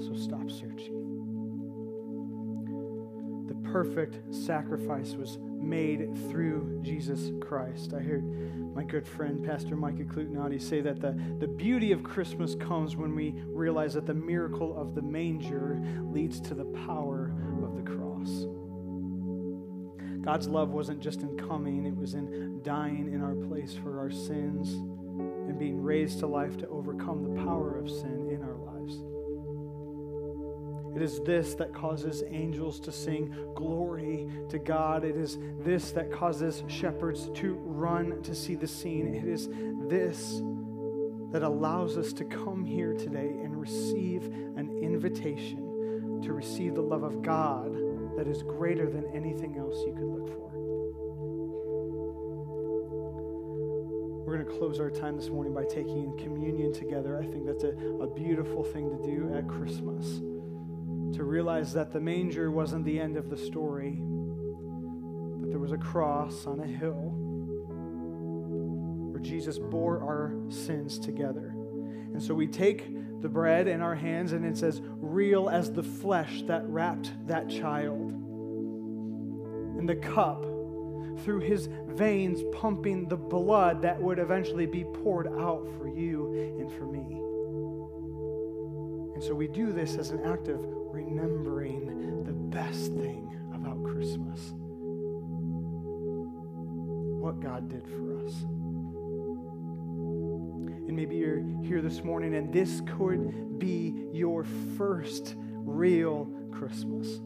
so 0.00 0.12
stop 0.16 0.50
searching. 0.50 0.98
The 3.46 3.54
perfect 3.70 4.34
sacrifice 4.34 5.12
was 5.12 5.38
made 5.40 6.18
through 6.32 6.80
Jesus 6.82 7.30
Christ. 7.40 7.94
I 7.94 8.00
heard 8.00 8.24
my 8.74 8.82
good 8.82 9.06
friend, 9.06 9.46
Pastor 9.46 9.76
Micah 9.76 10.02
Clutnati, 10.02 10.60
say 10.60 10.80
that 10.80 11.00
the, 11.00 11.12
the 11.38 11.46
beauty 11.46 11.92
of 11.92 12.02
Christmas 12.02 12.56
comes 12.56 12.96
when 12.96 13.14
we 13.14 13.36
realize 13.46 13.94
that 13.94 14.06
the 14.06 14.14
miracle 14.14 14.76
of 14.76 14.96
the 14.96 15.02
manger 15.02 15.80
leads 16.10 16.40
to 16.40 16.54
the 16.54 16.64
power 16.64 17.32
of 17.62 17.76
the 17.76 17.82
cross. 17.88 18.46
God's 20.22 20.46
love 20.46 20.70
wasn't 20.70 21.00
just 21.00 21.22
in 21.22 21.36
coming, 21.36 21.84
it 21.84 21.96
was 21.96 22.14
in 22.14 22.62
dying 22.62 23.12
in 23.12 23.22
our 23.22 23.34
place 23.34 23.74
for 23.74 23.98
our 23.98 24.10
sins 24.10 24.72
and 24.72 25.58
being 25.58 25.82
raised 25.82 26.20
to 26.20 26.26
life 26.26 26.56
to 26.58 26.68
overcome 26.68 27.22
the 27.22 27.42
power 27.42 27.76
of 27.76 27.90
sin 27.90 28.28
in 28.30 28.42
our 28.42 28.54
lives. 28.54 29.02
It 30.94 31.02
is 31.02 31.20
this 31.20 31.54
that 31.54 31.74
causes 31.74 32.22
angels 32.30 32.78
to 32.80 32.92
sing 32.92 33.34
glory 33.56 34.28
to 34.50 34.58
God. 34.58 35.04
It 35.04 35.16
is 35.16 35.38
this 35.60 35.90
that 35.92 36.12
causes 36.12 36.62
shepherds 36.68 37.30
to 37.34 37.54
run 37.54 38.22
to 38.22 38.34
see 38.34 38.54
the 38.54 38.68
scene. 38.68 39.14
It 39.14 39.26
is 39.26 39.48
this 39.88 40.40
that 41.32 41.42
allows 41.42 41.96
us 41.96 42.12
to 42.12 42.24
come 42.24 42.64
here 42.64 42.92
today 42.92 43.30
and 43.42 43.58
receive 43.58 44.26
an 44.26 44.78
invitation 44.82 46.20
to 46.22 46.32
receive 46.34 46.74
the 46.74 46.82
love 46.82 47.02
of 47.02 47.22
God 47.22 47.74
that 48.16 48.26
is 48.26 48.42
greater 48.42 48.90
than 48.90 49.04
anything 49.14 49.56
else 49.58 49.76
you 49.86 49.92
could 49.94 50.04
look 50.04 50.28
for. 50.28 50.50
We're 54.24 54.38
going 54.38 54.46
to 54.46 54.58
close 54.58 54.80
our 54.80 54.90
time 54.90 55.16
this 55.16 55.28
morning 55.28 55.52
by 55.52 55.64
taking 55.64 56.16
communion 56.18 56.72
together. 56.72 57.18
I 57.18 57.26
think 57.26 57.46
that's 57.46 57.64
a, 57.64 57.70
a 58.00 58.06
beautiful 58.06 58.64
thing 58.64 58.90
to 58.90 59.02
do 59.04 59.34
at 59.34 59.48
Christmas 59.48 60.20
to 61.14 61.24
realize 61.24 61.72
that 61.74 61.92
the 61.92 62.00
manger 62.00 62.50
wasn't 62.50 62.84
the 62.84 62.98
end 62.98 63.16
of 63.16 63.28
the 63.28 63.36
story, 63.36 64.00
that 65.40 65.50
there 65.50 65.58
was 65.58 65.72
a 65.72 65.76
cross 65.76 66.46
on 66.46 66.60
a 66.60 66.66
hill 66.66 67.12
where 69.10 69.20
Jesus 69.20 69.58
bore 69.58 70.02
our 70.02 70.34
sins 70.48 70.98
together. 70.98 71.54
And 72.12 72.22
so 72.22 72.34
we 72.34 72.46
take 72.46 73.20
the 73.22 73.28
bread 73.28 73.68
in 73.68 73.80
our 73.80 73.94
hands, 73.94 74.32
and 74.32 74.44
it 74.44 74.56
says, 74.56 74.82
real 74.98 75.48
as 75.48 75.72
the 75.72 75.82
flesh 75.82 76.42
that 76.42 76.66
wrapped 76.66 77.12
that 77.26 77.48
child. 77.48 78.12
And 79.78 79.88
the 79.88 79.96
cup, 79.96 80.42
through 81.24 81.40
his 81.40 81.68
veins, 81.88 82.42
pumping 82.52 83.08
the 83.08 83.16
blood 83.16 83.82
that 83.82 84.00
would 84.00 84.18
eventually 84.18 84.66
be 84.66 84.84
poured 84.84 85.26
out 85.26 85.66
for 85.78 85.88
you 85.88 86.32
and 86.58 86.70
for 86.72 86.86
me. 86.86 87.18
And 89.14 89.22
so 89.22 89.34
we 89.34 89.46
do 89.46 89.72
this 89.72 89.96
as 89.96 90.10
an 90.10 90.24
act 90.24 90.48
of 90.48 90.60
remembering 90.64 92.24
the 92.24 92.32
best 92.32 92.92
thing 92.92 93.38
about 93.54 93.82
Christmas 93.84 94.52
what 97.22 97.38
God 97.40 97.68
did 97.68 97.86
for 97.86 98.26
us. 98.26 98.34
And 100.92 100.98
maybe 100.98 101.16
you're 101.16 101.42
here 101.62 101.80
this 101.80 102.04
morning 102.04 102.34
and 102.34 102.52
this 102.52 102.82
could 102.98 103.58
be 103.58 103.94
your 104.12 104.44
first 104.76 105.36
real 105.38 106.26
Christmas. 106.50 107.18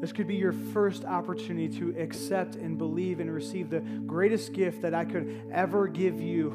This 0.00 0.12
could 0.12 0.28
be 0.28 0.36
your 0.36 0.52
first 0.52 1.04
opportunity 1.04 1.68
to 1.80 1.90
accept 1.98 2.54
and 2.54 2.78
believe 2.78 3.18
and 3.18 3.34
receive 3.34 3.68
the 3.68 3.80
greatest 3.80 4.52
gift 4.52 4.82
that 4.82 4.94
I 4.94 5.06
could 5.06 5.42
ever 5.52 5.88
give 5.88 6.20
you. 6.20 6.52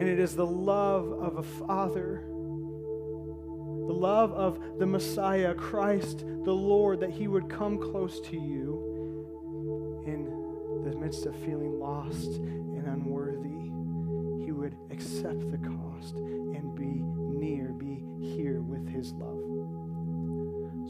And 0.00 0.08
it 0.08 0.18
is 0.18 0.34
the 0.34 0.46
love 0.46 1.12
of 1.12 1.36
a 1.36 1.42
father 1.42 2.24
the 3.86 3.96
love 3.96 4.32
of 4.32 4.78
the 4.78 4.86
Messiah, 4.86 5.52
Christ, 5.52 6.20
the 6.20 6.52
Lord, 6.52 7.00
that 7.00 7.10
He 7.10 7.28
would 7.28 7.50
come 7.50 7.76
close 7.76 8.20
to 8.20 8.36
you 8.36 10.04
in 10.06 10.24
the 10.84 10.96
midst 10.96 11.26
of 11.26 11.34
feeling 11.36 11.78
lost 11.78 12.40
accept 15.00 15.50
the 15.50 15.56
cost 15.56 16.14
and 16.16 16.74
be 16.74 17.00
near, 17.38 17.68
be 17.72 18.04
here 18.20 18.60
with 18.60 18.86
His 18.86 19.12
love. 19.14 19.40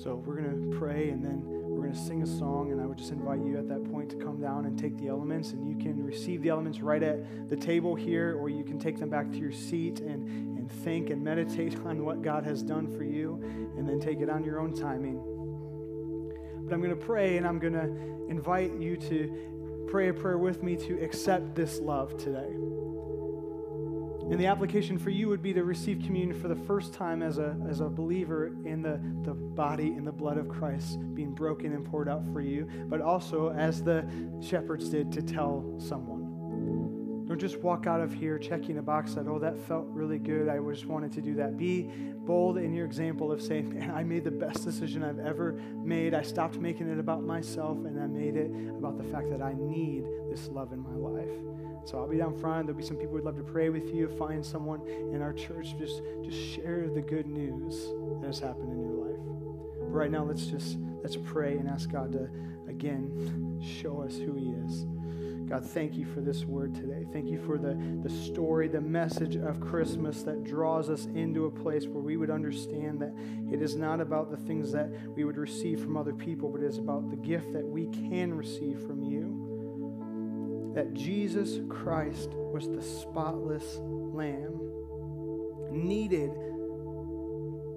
So 0.03 0.17
we're 0.27 0.41
going 0.41 0.71
to 0.71 0.79
pray 0.79 1.11
and 1.11 1.25
then 1.25 1.43
we're 1.45 1.83
going 1.83 1.93
to 1.93 1.99
sing 1.99 2.23
a 2.23 2.27
song. 2.27 2.73
And 2.73 2.81
I 2.81 2.87
would 2.87 2.99
just 2.99 3.13
invite 3.13 3.41
you 3.41 3.57
at 3.57 3.69
that 3.69 3.85
point 3.93 4.11
to 4.11 4.17
come 4.17 4.41
down 4.41 4.65
and 4.65 4.77
take 4.77 4.99
the 4.99 5.07
elements. 5.07 5.53
And 5.53 5.69
you 5.69 5.77
can 5.77 6.05
receive 6.05 6.43
the 6.43 6.49
elements 6.49 6.81
right 6.81 7.03
at 7.03 7.49
the 7.49 7.57
table 7.57 7.95
here, 7.95 8.37
or 8.37 8.49
you 8.49 8.65
can 8.65 8.81
take 8.81 8.99
them 8.99 9.11
back 9.11 9.31
to 9.31 9.39
your 9.39 9.53
seat 9.53 10.01
and, 10.01 10.59
and 10.59 10.73
think 10.83 11.11
and 11.11 11.23
meditate 11.23 11.77
on 11.85 12.05
what 12.05 12.21
God 12.23 12.45
has 12.45 12.65
done 12.65 12.91
for 12.97 13.05
you, 13.05 13.41
and 13.77 13.89
then 13.89 14.01
take 14.01 14.21
it 14.21 14.29
on 14.29 14.43
your 14.43 14.59
own 14.59 14.75
timing. 14.75 15.19
But 16.65 16.75
I'm 16.75 16.83
going 16.83 16.99
to 16.99 17.05
pray 17.05 17.37
and 17.37 17.47
I'm 17.47 17.61
going 17.61 17.75
to 17.75 18.29
invite 18.29 18.73
you 18.75 18.97
to 18.97 19.87
pray 19.89 20.09
a 20.09 20.15
prayer 20.15 20.39
with 20.39 20.65
me 20.65 20.77
to 20.77 21.01
accept 21.01 21.55
this 21.55 21.79
love 21.79 22.17
today. 22.17 22.80
And 24.31 24.39
the 24.39 24.47
application 24.47 24.97
for 24.97 25.11
you 25.11 25.29
would 25.29 25.43
be 25.43 25.53
to 25.53 25.65
receive 25.65 26.01
communion 26.05 26.41
for 26.41 26.47
the 26.47 26.55
first 26.55 26.95
time 26.95 27.21
as 27.21 27.39
a, 27.39 27.57
as 27.69 27.81
a 27.81 27.89
believer 27.89 28.47
in 28.65 28.81
the, 28.81 29.01
the 29.25 29.35
body 29.35 29.89
and 29.89 30.07
the 30.07 30.13
blood 30.13 30.39
of 30.39 30.49
Christ 30.49 31.01
being 31.15 31.35
broken 31.35 31.73
and 31.73 31.85
poured 31.85 32.09
out 32.09 32.23
for 32.33 32.41
you, 32.41 32.69
but 32.89 33.01
also 33.01 33.51
as 33.51 33.83
the 33.83 34.09
shepherds 34.41 34.89
did 34.89 35.11
to 35.13 35.23
tell 35.23 35.75
someone. 35.79 37.27
Don't 37.27 37.41
just 37.41 37.59
walk 37.59 37.89
out 37.89 38.01
of 38.01 38.13
here 38.13 38.39
checking 38.39 38.79
a 38.79 38.83
box 38.83 39.15
that, 39.15 39.27
oh, 39.27 39.41
that 39.41 39.59
felt 39.67 39.87
really 39.89 40.19
good. 40.19 40.49
I 40.49 40.59
just 40.71 40.87
wanted 40.87 41.13
to 41.13 41.21
do 41.21 41.35
that. 41.35 41.57
Be 41.57 41.83
bold 42.27 42.59
in 42.59 42.73
your 42.73 42.87
example 42.87 43.33
of 43.33 43.43
saying, 43.43 43.73
man, 43.73 43.91
I 43.91 44.05
made 44.05 44.23
the 44.23 44.31
best 44.31 44.65
decision 44.65 45.03
I've 45.03 45.19
ever 45.19 45.53
made. 45.75 46.15
I 46.15 46.23
stopped 46.23 46.59
making 46.59 46.89
it 46.89 47.01
about 47.01 47.25
myself 47.25 47.79
and 47.79 48.01
I 48.01 48.07
made 48.07 48.37
it 48.37 48.51
about 48.79 48.97
the 48.97 49.05
fact 49.05 49.29
that 49.31 49.43
I 49.43 49.55
need 49.57 50.05
this 50.31 50.49
love 50.49 50.73
in 50.73 50.81
my 50.81 50.95
life. 50.95 51.70
So 51.85 51.99
I'll 51.99 52.09
be 52.09 52.19
down 52.19 52.39
front. 52.39 52.67
There'll 52.67 52.79
be 52.79 52.87
some 52.87 52.97
people 52.97 53.17
who'd 53.17 53.25
love 53.25 53.37
to 53.37 53.43
pray 53.43 53.69
with 53.69 53.95
you. 53.95 54.09
Find 54.19 54.45
someone 54.45 54.87
in 55.13 55.23
our 55.23 55.33
church. 55.33 55.77
Just, 55.79 56.03
just 56.23 56.39
share 56.39 56.89
the 56.89 57.01
good 57.01 57.27
news 57.27 57.75
that 58.21 58.27
has 58.27 58.39
happened 58.39 58.73
in 58.73 58.81
your 58.81 59.07
life. 59.07 59.21
But 59.79 59.87
right 59.87 60.11
now, 60.11 60.25
let's 60.25 60.47
just 60.47 60.79
let's 61.03 61.17
pray 61.17 61.57
and 61.57 61.69
ask 61.69 61.91
God 61.91 62.13
to 62.13 62.29
again 62.69 63.61
show 63.63 64.03
us 64.03 64.17
who 64.17 64.35
He 64.35 64.51
is. 64.67 64.87
God, 65.51 65.65
thank 65.65 65.97
you 65.97 66.07
for 66.07 66.21
this 66.21 66.45
word 66.45 66.77
today. 66.77 67.05
Thank 67.13 67.29
you 67.29 67.45
for 67.45 67.59
the, 67.59 67.75
the 68.05 68.09
story, 68.09 68.69
the 68.69 68.81
message 68.81 69.35
of 69.35 69.61
Christmas 69.61 70.23
that 70.23 70.45
draws 70.45 70.89
us 70.89 71.07
into 71.07 71.47
a 71.47 71.51
place 71.51 71.89
where 71.89 72.05
we 72.05 72.17
would 72.17 72.31
understand 72.31 73.01
that 73.01 73.13
it 73.53 73.61
is 73.61 73.75
not 73.75 74.01
about 74.01 74.31
the 74.31 74.37
things 74.37 74.71
that 74.71 74.89
we 75.17 75.25
would 75.25 75.37
receive 75.37 75.81
from 75.81 75.97
other 75.97 76.13
people, 76.13 76.51
but 76.51 76.63
it 76.63 76.69
is 76.69 76.79
about 76.79 77.11
the 77.11 77.17
gift 77.17 77.53
that 77.53 77.67
we 77.67 77.89
can 77.89 78.33
receive 78.33 78.81
from 78.87 79.03
you. 79.03 79.50
That 80.75 80.95
Jesus 80.95 81.61
Christ 81.69 82.31
was 82.35 82.69
the 82.69 82.83
spotless 82.83 83.79
lamb, 83.81 84.61
needed 85.71 86.31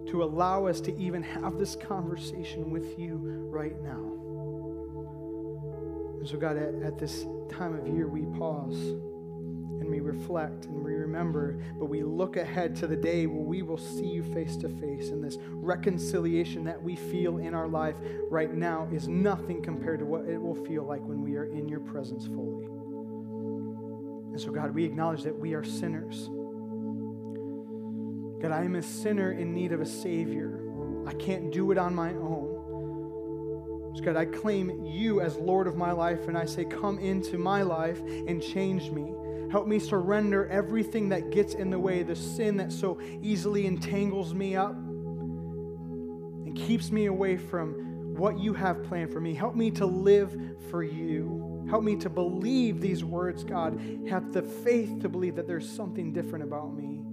to 0.07 0.23
allow 0.23 0.67
us 0.67 0.79
to 0.81 0.95
even 0.97 1.23
have 1.23 1.57
this 1.57 1.75
conversation 1.75 2.69
with 2.69 2.99
you 2.99 3.15
right 3.17 3.81
now. 3.81 4.13
And 6.19 6.27
so, 6.27 6.37
God, 6.37 6.57
at, 6.57 6.75
at 6.83 6.99
this 6.99 7.25
time 7.49 7.77
of 7.77 7.87
year, 7.87 8.07
we 8.07 8.25
pause 8.37 8.95
reflect 10.14 10.66
and 10.66 10.84
we 10.84 10.93
remember, 10.93 11.59
but 11.78 11.86
we 11.86 12.03
look 12.03 12.38
ahead 12.38 12.76
to 12.78 12.88
the 12.88 12.95
day 12.95 13.26
where 13.28 13.43
we 13.43 13.61
will 13.61 13.78
see 13.78 14.05
you 14.05 14.24
face 14.24 14.55
to 14.57 14.70
face. 14.70 15.09
And 15.09 15.24
this 15.24 15.38
reconciliation 15.49 16.64
that 16.66 16.82
we 16.82 16.95
feel 16.95 17.38
in 17.38 17.53
our 17.53 17.68
life 17.68 17.95
right 18.30 18.53
now 18.53 18.88
is 18.91 19.07
nothing 19.07 19.61
compared 19.61 19.99
to 19.99 20.05
what 20.05 20.26
it 20.26 20.41
will 20.41 20.64
feel 20.66 20.84
like 20.84 21.01
when 21.01 21.22
we 21.22 21.36
are 21.36 21.45
in 21.45 21.68
your 21.68 21.80
presence 21.80 22.26
fully. 22.26 22.66
And 24.34 24.41
so, 24.41 24.51
God, 24.51 24.74
we 24.74 24.84
acknowledge 24.84 25.24
that 25.24 25.38
we 25.38 25.53
are 25.53 25.64
sinners. 25.64 26.30
God, 28.41 28.51
I 28.51 28.64
am 28.64 28.76
a 28.76 28.82
sinner 28.82 29.32
in 29.32 29.53
need 29.53 29.72
of 29.72 29.80
a 29.80 29.86
Savior. 29.86 30.59
I 31.05 31.14
can't 31.14 31.51
do 31.51 31.72
it 31.72 31.78
on 31.78 31.93
my 31.93 32.09
own. 32.09 32.53
So 33.95 34.01
God, 34.01 34.16
I 34.16 34.26
claim 34.26 34.84
you 34.86 35.22
as 35.22 35.38
Lord 35.38 35.68
of 35.68 35.76
my 35.76 35.91
life, 35.91 36.28
and 36.28 36.36
I 36.36 36.45
say, 36.45 36.66
Come 36.66 36.97
into 36.97 37.38
my 37.38 37.61
life 37.61 37.99
and 37.99 38.41
change 38.41 38.89
me. 38.89 39.14
Help 39.53 39.67
me 39.67 39.77
surrender 39.77 40.47
everything 40.47 41.09
that 41.09 41.29
gets 41.29 41.53
in 41.53 41.69
the 41.69 41.77
way, 41.77 42.01
the 42.01 42.15
sin 42.15 42.57
that 42.57 42.71
so 42.71 42.99
easily 43.21 43.67
entangles 43.67 44.33
me 44.33 44.55
up 44.55 44.73
and 44.73 46.55
keeps 46.55 46.91
me 46.91 47.05
away 47.05 47.37
from 47.37 48.15
what 48.15 48.39
you 48.39 48.55
have 48.55 48.83
planned 48.85 49.13
for 49.13 49.21
me. 49.21 49.35
Help 49.35 49.53
me 49.53 49.69
to 49.69 49.85
live 49.85 50.35
for 50.71 50.81
you. 50.81 51.67
Help 51.69 51.83
me 51.83 51.95
to 51.97 52.09
believe 52.09 52.81
these 52.81 53.03
words, 53.03 53.43
God. 53.43 53.79
Have 54.09 54.33
the 54.33 54.41
faith 54.41 54.99
to 55.01 55.07
believe 55.07 55.35
that 55.35 55.45
there's 55.45 55.69
something 55.69 56.11
different 56.13 56.43
about 56.43 56.73
me 56.75 57.03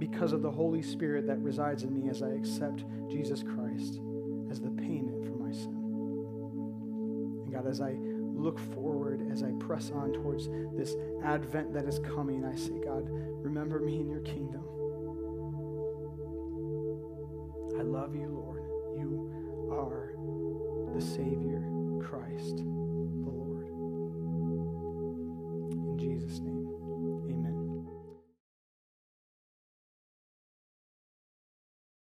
because 0.00 0.32
of 0.32 0.42
the 0.42 0.50
Holy 0.50 0.82
Spirit 0.82 1.28
that 1.28 1.38
resides 1.38 1.84
in 1.84 1.94
me 1.94 2.10
as 2.10 2.22
I 2.22 2.30
accept 2.30 2.82
Jesus 3.08 3.44
Christ 3.44 4.00
as 4.50 4.60
the 4.60 4.70
payment 4.70 5.24
for 5.24 5.36
my 5.36 5.52
sin. 5.52 5.76
And 7.44 7.52
God, 7.52 7.68
as 7.68 7.80
I 7.80 7.94
look 8.36 8.58
forward 8.74 9.26
as 9.32 9.42
I 9.42 9.50
press 9.58 9.90
on 9.90 10.12
towards 10.12 10.48
this 10.76 10.94
advent 11.24 11.72
that 11.72 11.86
is 11.86 11.98
coming. 11.98 12.44
I 12.44 12.54
say, 12.54 12.78
God, 12.84 13.08
remember 13.08 13.80
me 13.80 13.98
in 13.98 14.08
your 14.08 14.20
kingdom. 14.20 14.62
I 17.78 17.82
love 17.82 18.14
you, 18.14 18.28
Lord. 18.28 18.62
You 18.98 19.68
are 19.72 20.14
the 20.94 21.00
Savior, 21.00 21.62
Christ, 22.02 22.58
the 22.58 23.30
Lord. 23.30 23.66
In 25.72 25.98
Jesus' 25.98 26.40
name. 26.40 26.55